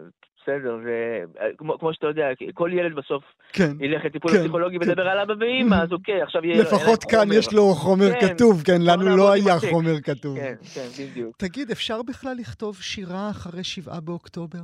[0.49, 1.23] בסדר, זה...
[1.57, 3.23] כמו, כמו שאתה יודע, כל ילד בסוף
[3.53, 4.87] כן, ילך לטיפול כן, פסיכולוגי כן.
[4.89, 6.61] וידבר על אבא ואמא, אז אוקיי, עכשיו יהיה...
[6.61, 7.35] לפחות כאן חומר.
[7.35, 9.69] יש לו חומר כן, כתוב, כן, לנו לא היה מתק.
[9.69, 10.37] חומר כתוב.
[10.37, 11.37] כן, כן, בדיוק.
[11.37, 14.59] תגיד, אפשר בכלל לכתוב שירה אחרי שבעה באוקטובר?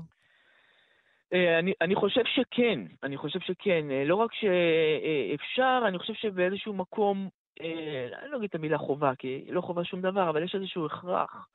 [1.33, 3.91] אה, אני, אני חושב שכן, אני חושב שכן.
[3.91, 7.29] אה, לא רק שאפשר, אני חושב שבאיזשהו מקום,
[7.61, 10.85] אה, אני לא אגיד את המילה חובה, כי לא חובה שום דבר, אבל יש איזשהו
[10.85, 11.47] הכרח.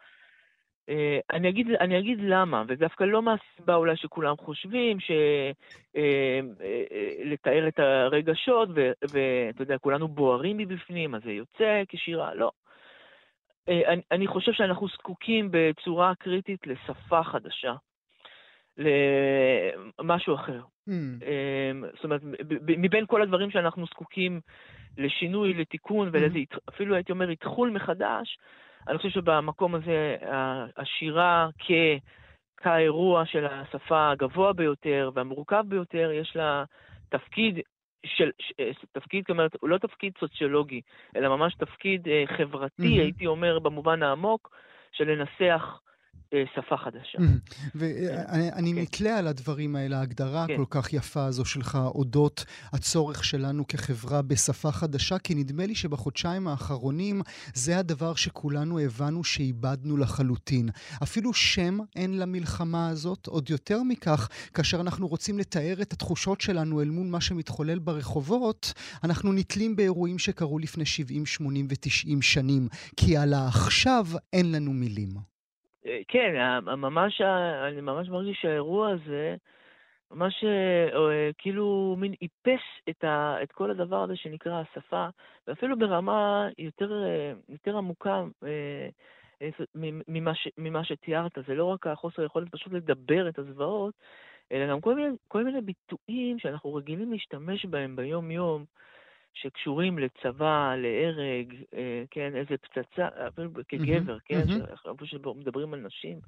[0.91, 5.23] אה, אני אגיד, אני אגיד למה, ודווקא לא מהסיבה אולי שכולם חושבים, שלתאר
[7.53, 8.69] אה, אה, את הרגשות,
[9.13, 12.51] ואתה יודע, כולנו בוערים מבפנים, אז זה יוצא כשירה, לא.
[13.69, 17.75] אני, אני חושב שאנחנו זקוקים בצורה קריטית לשפה חדשה,
[18.79, 20.61] למשהו אחר.
[20.89, 20.93] Mm.
[21.95, 22.21] זאת אומרת,
[22.61, 24.41] מבין כל הדברים שאנחנו זקוקים
[24.99, 26.97] לשינוי, לתיקון, ואפילו mm.
[26.97, 28.39] הייתי אומר, איתחול מחדש,
[28.89, 30.17] אני חושב שבמקום הזה
[30.77, 31.71] השירה כ...
[32.63, 36.65] כאירוע של השפה הגבוה ביותר והמורכב ביותר, יש לה
[37.09, 37.59] תפקיד
[38.07, 38.31] של,
[38.93, 40.81] תפקיד, זאת אומרת, הוא לא תפקיד סוציולוגי,
[41.17, 43.01] אלא ממש תפקיד אה, חברתי, mm-hmm.
[43.01, 44.51] הייתי אומר, במובן העמוק,
[44.93, 45.90] של לנסח אה,
[46.55, 47.19] שפה חדשה.
[47.75, 48.79] ואני כן.
[48.79, 50.53] נתלה על הדברים האלה, ההגדרה כן.
[50.55, 56.49] הכל כך יפה הזו שלך, אודות הצורך שלנו כחברה בשפה חדשה, כי נדמה לי שבחודשיים
[56.49, 57.23] האחרונים
[57.55, 60.69] זה הדבר שכולנו הבנו שאיבדנו לחלוטין.
[61.03, 66.83] אפילו שם אין למלחמה הזאת, עוד יותר מכך, כאשר אנחנו רוצים לתאר את התחושות שלנו
[66.83, 68.73] אל מול מה שמתחולל ברחובות,
[69.05, 75.30] אנחנו נתלים באירועים שקרו לפני 70, 80 ו-90 שנים, כי על העכשיו אין לנו מילים.
[75.87, 77.21] אה, כן, ממש,
[77.69, 79.37] אני ממש מרגיש שהאירוע הזה,
[80.11, 85.09] ממש אה, אה, כאילו מין איפס את, ה, את כל הדבר הזה שנקרא השפה,
[85.47, 87.05] ואפילו ברמה יותר,
[87.49, 88.25] יותר עמוקה
[90.09, 91.39] ממה, ש, ממה שתיארת.
[91.47, 93.95] זה לא רק החוסר יכולת פשוט לדבר את הזוועות,
[94.53, 98.65] אלא גם כל מיני, כל מיני ביטויים שאנחנו רגילים להשתמש בהם ביום-יום.
[99.35, 103.09] שקשורים לצבא, להרג, אה, כן, איזה פצצה,
[103.69, 104.43] כגבר, כן.
[104.91, 106.19] איפה שבו מדברים על נשים,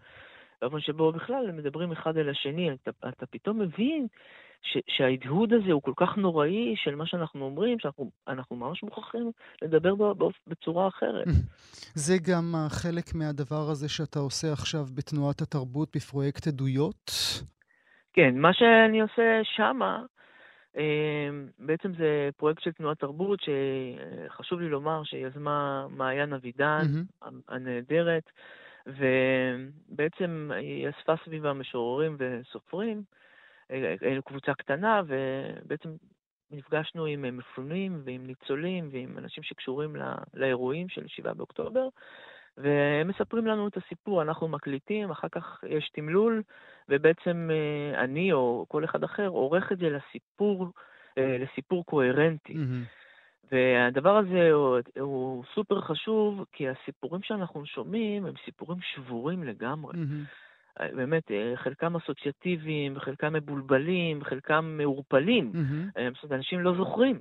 [0.63, 4.07] באופן שבו בכלל מדברים אחד על השני, אתה, אתה פתאום מבין
[4.63, 9.31] ש, שההדהוד הזה הוא כל כך נוראי של מה שאנחנו אומרים, שאנחנו ממש מוכרחים
[9.63, 9.95] לדבר
[10.47, 11.27] בצורה אחרת.
[11.95, 17.11] זה גם חלק מהדבר הזה שאתה עושה עכשיו בתנועת התרבות בפרויקט עדויות?
[18.13, 20.03] כן, מה שאני עושה שמה,
[21.59, 27.27] בעצם זה פרויקט של תנועת תרבות, שחשוב לי לומר שיזמה מעיין אבידן mm-hmm.
[27.49, 28.31] הנהדרת,
[28.87, 33.03] ובעצם היא אספה סביבה משוררים וסופרים,
[34.01, 35.91] היינו קבוצה קטנה, ובעצם
[36.51, 40.05] נפגשנו עם מפונים ועם ניצולים ועם אנשים שקשורים לא,
[40.35, 41.89] לאירועים של 7 באוקטובר,
[42.57, 46.43] והם מספרים לנו את הסיפור, אנחנו מקליטים, אחר כך יש תמלול,
[46.89, 50.73] ובעצם אה, אני או כל אחד אחר עורך את זה לסיפור,
[51.19, 52.53] אה, לסיפור קוהרנטי.
[52.53, 53.53] Mm-hmm.
[53.53, 59.93] והדבר הזה הוא, הוא סופר חשוב, כי הסיפורים שאנחנו שומעים הם סיפורים שבורים לגמרי.
[59.93, 60.83] Mm-hmm.
[60.97, 65.53] באמת, חלקם אסוציאטיביים, חלקם מבולבלים, חלקם מעורפלים.
[65.55, 66.01] Mm-hmm.
[66.15, 67.21] זאת אומרת, אנשים לא זוכרים.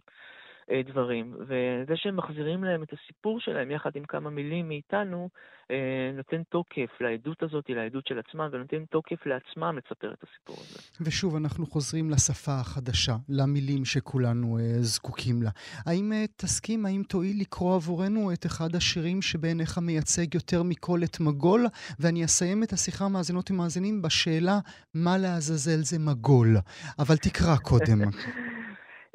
[0.72, 1.34] אה, דברים.
[1.40, 5.30] וזה שהם מחזירים להם את הסיפור שלהם יחד עם כמה מילים מאיתנו,
[5.72, 10.80] אה, נותן תוקף לעדות הזאת, לעדות של עצמם, ונותן תוקף לעצמם לספר את הסיפור הזה.
[11.02, 15.50] ושוב, אנחנו חוזרים לשפה החדשה, למילים שכולנו אה, זקוקים לה.
[15.86, 21.66] האם תסכים, האם תואיל לקרוא עבורנו את אחד השירים שבעיניך מייצג יותר מכל את מגול?
[22.00, 24.60] ואני אסיים את השיחה מאזינות ומאזינים בשאלה,
[24.94, 26.58] מה לעזאזל זה מגול?
[27.00, 28.00] אבל תקרא קודם.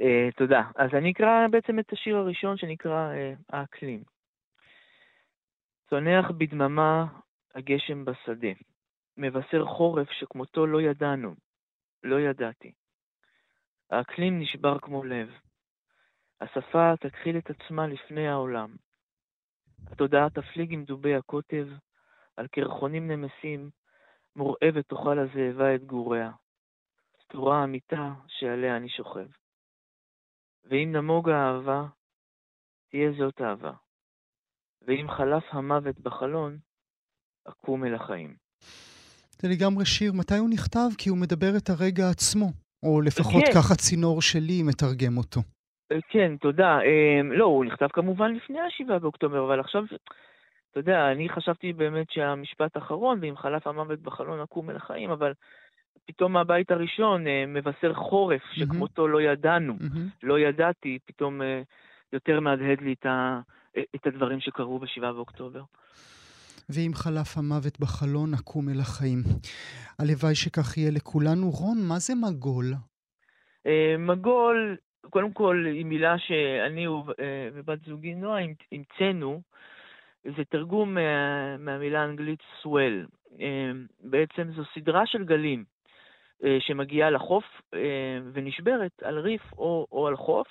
[0.00, 0.62] Uh, תודה.
[0.76, 4.02] אז אני אקרא בעצם את השיר הראשון שנקרא uh, האקלים.
[5.90, 7.06] צונח בדממה
[7.54, 8.48] הגשם בשדה,
[9.16, 11.34] מבשר חורף שכמותו לא ידענו,
[12.02, 12.72] לא ידעתי.
[13.90, 15.28] האקלים נשבר כמו לב.
[16.40, 18.76] השפה תכחיל את עצמה לפני העולם.
[19.86, 21.66] התודעה תפליג עם דובי הקוטב,
[22.36, 23.70] על קרחונים נמסים,
[24.36, 26.30] מורעבת תאכל הזאבה את גוריה.
[27.22, 29.26] סתורה המיטה שעליה אני שוכב.
[30.68, 31.82] ואם נמוג האהבה,
[32.90, 33.72] תהיה זאת אהבה.
[34.86, 36.58] ואם חלף המוות בחלון,
[37.48, 38.36] אקום אל החיים.
[39.30, 40.12] זה לגמרי שיר.
[40.12, 40.88] מתי הוא נכתב?
[40.98, 42.46] כי הוא מדבר את הרגע עצמו.
[42.82, 43.52] או לפחות כן.
[43.54, 45.40] ככה צינור שלי מתרגם אותו.
[45.92, 46.78] אה, כן, תודה.
[46.78, 49.84] אה, לא, הוא נכתב כמובן לפני ה-7 באוקטובר, אבל עכשיו,
[50.70, 55.32] אתה יודע, אני חשבתי באמת שהמשפט האחרון, ואם חלף המוות בחלון אקום אל החיים, אבל
[56.06, 59.76] פתאום מהבית הראשון אה, מבשר חורף שכמותו לא ידענו,
[60.22, 61.62] לא ידעתי, פתאום אה,
[62.12, 63.40] יותר מהדהד לי את, ה,
[63.76, 65.62] אה, את הדברים שקרו ב-7 באוקטובר.
[66.68, 69.18] ואם חלף המוות בחלון, נקום אל החיים.
[69.98, 71.50] הלוואי שכך יהיה לכולנו.
[71.50, 72.64] רון, מה זה מגול?
[73.98, 74.76] מגול,
[75.10, 76.86] קודם כל, היא מילה שאני
[77.54, 78.42] ובת זוגי נועה
[78.72, 79.42] המצאנו.
[80.24, 83.06] זה תרגום מה, מהמילה האנגלית swell.
[84.00, 85.64] בעצם זו סדרה של גלים.
[86.44, 90.46] אה, שמגיעה לחוף אה, ונשברת על ריף או, או על חוף,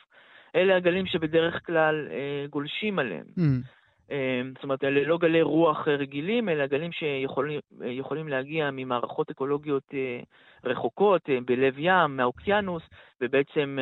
[0.55, 3.25] אלה הגלים שבדרך כלל אה, גולשים עליהם.
[3.39, 4.11] Mm.
[4.55, 9.93] זאת אומרת, אלה לא גלי רוח רגילים, אלא גלים שיכולים להגיע ממערכות אקולוגיות
[10.63, 12.83] רחוקות, בלב ים, מהאוקיינוס,
[13.21, 13.77] ובעצם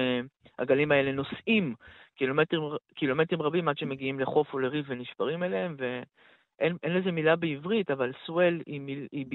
[0.59, 1.75] הגלים האלה נוסעים
[2.15, 2.61] קילומטרים,
[2.95, 8.61] קילומטרים רבים עד שמגיעים לחוף או לריף ונשברים אליהם, ואין לזה מילה בעברית, אבל סואל
[8.65, 9.25] היא, מיל, היא,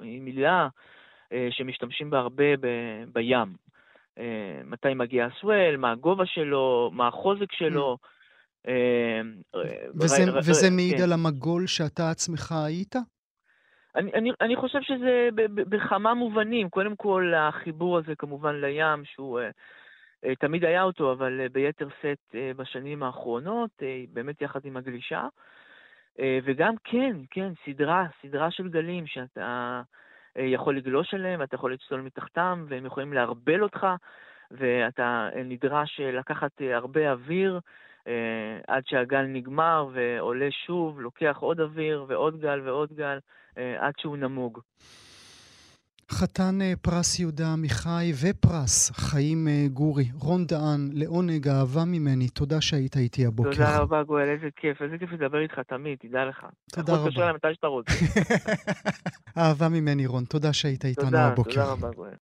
[0.00, 0.68] היא מילה
[1.50, 3.54] שמשתמשים בה הרבה ב- בים.
[4.18, 7.96] אה, מתי מגיע הסוול, מה הגובה שלו, מה החוזק שלו.
[8.00, 8.68] Mm.
[8.68, 9.20] אה,
[9.94, 11.02] וזה, וזה מעיד כן.
[11.02, 12.96] על המגול שאתה עצמך היית?
[13.96, 16.68] אני, אני, אני חושב שזה בכמה מובנים.
[16.68, 22.18] קודם כל, החיבור הזה כמובן לים, שהוא uh, תמיד היה אותו, אבל uh, ביתר שאת
[22.32, 23.70] uh, בשנים האחרונות,
[24.12, 25.26] באמת יחד עם הגלישה.
[26.44, 29.82] וגם כן, כן, סדרה, סדרה של גלים שאתה...
[30.38, 33.86] אה, יכול לגלוש עליהם, אתה יכול לצלול מתחתם, והם יכולים לערבל אותך,
[34.50, 37.60] ואתה נדרש לקחת אה, הרבה אוויר
[38.06, 38.12] אה,
[38.68, 43.18] עד שהגל נגמר ועולה שוב, לוקח עוד אוויר ועוד גל ועוד גל,
[43.56, 44.60] עד שהוא נמוג.
[46.10, 52.60] חתן אה, פרס יהודה עמיחי ופרס חיים אה, גורי, רון דהן, לעונג אהבה ממני, תודה
[52.60, 53.50] שהיית איתי הבוקר.
[53.50, 56.46] תודה רבה גואל, איזה כיף, איזה כיף לדבר איתך תמיד, תדע לך.
[56.72, 56.92] תודה רבה.
[56.92, 57.92] יכול להתקשר אליי מתי שאתה רוצה.
[59.38, 61.50] אהבה ממני רון, תודה שהיית איתנו הבוקר.
[61.50, 62.14] תודה, תודה רבה גואל.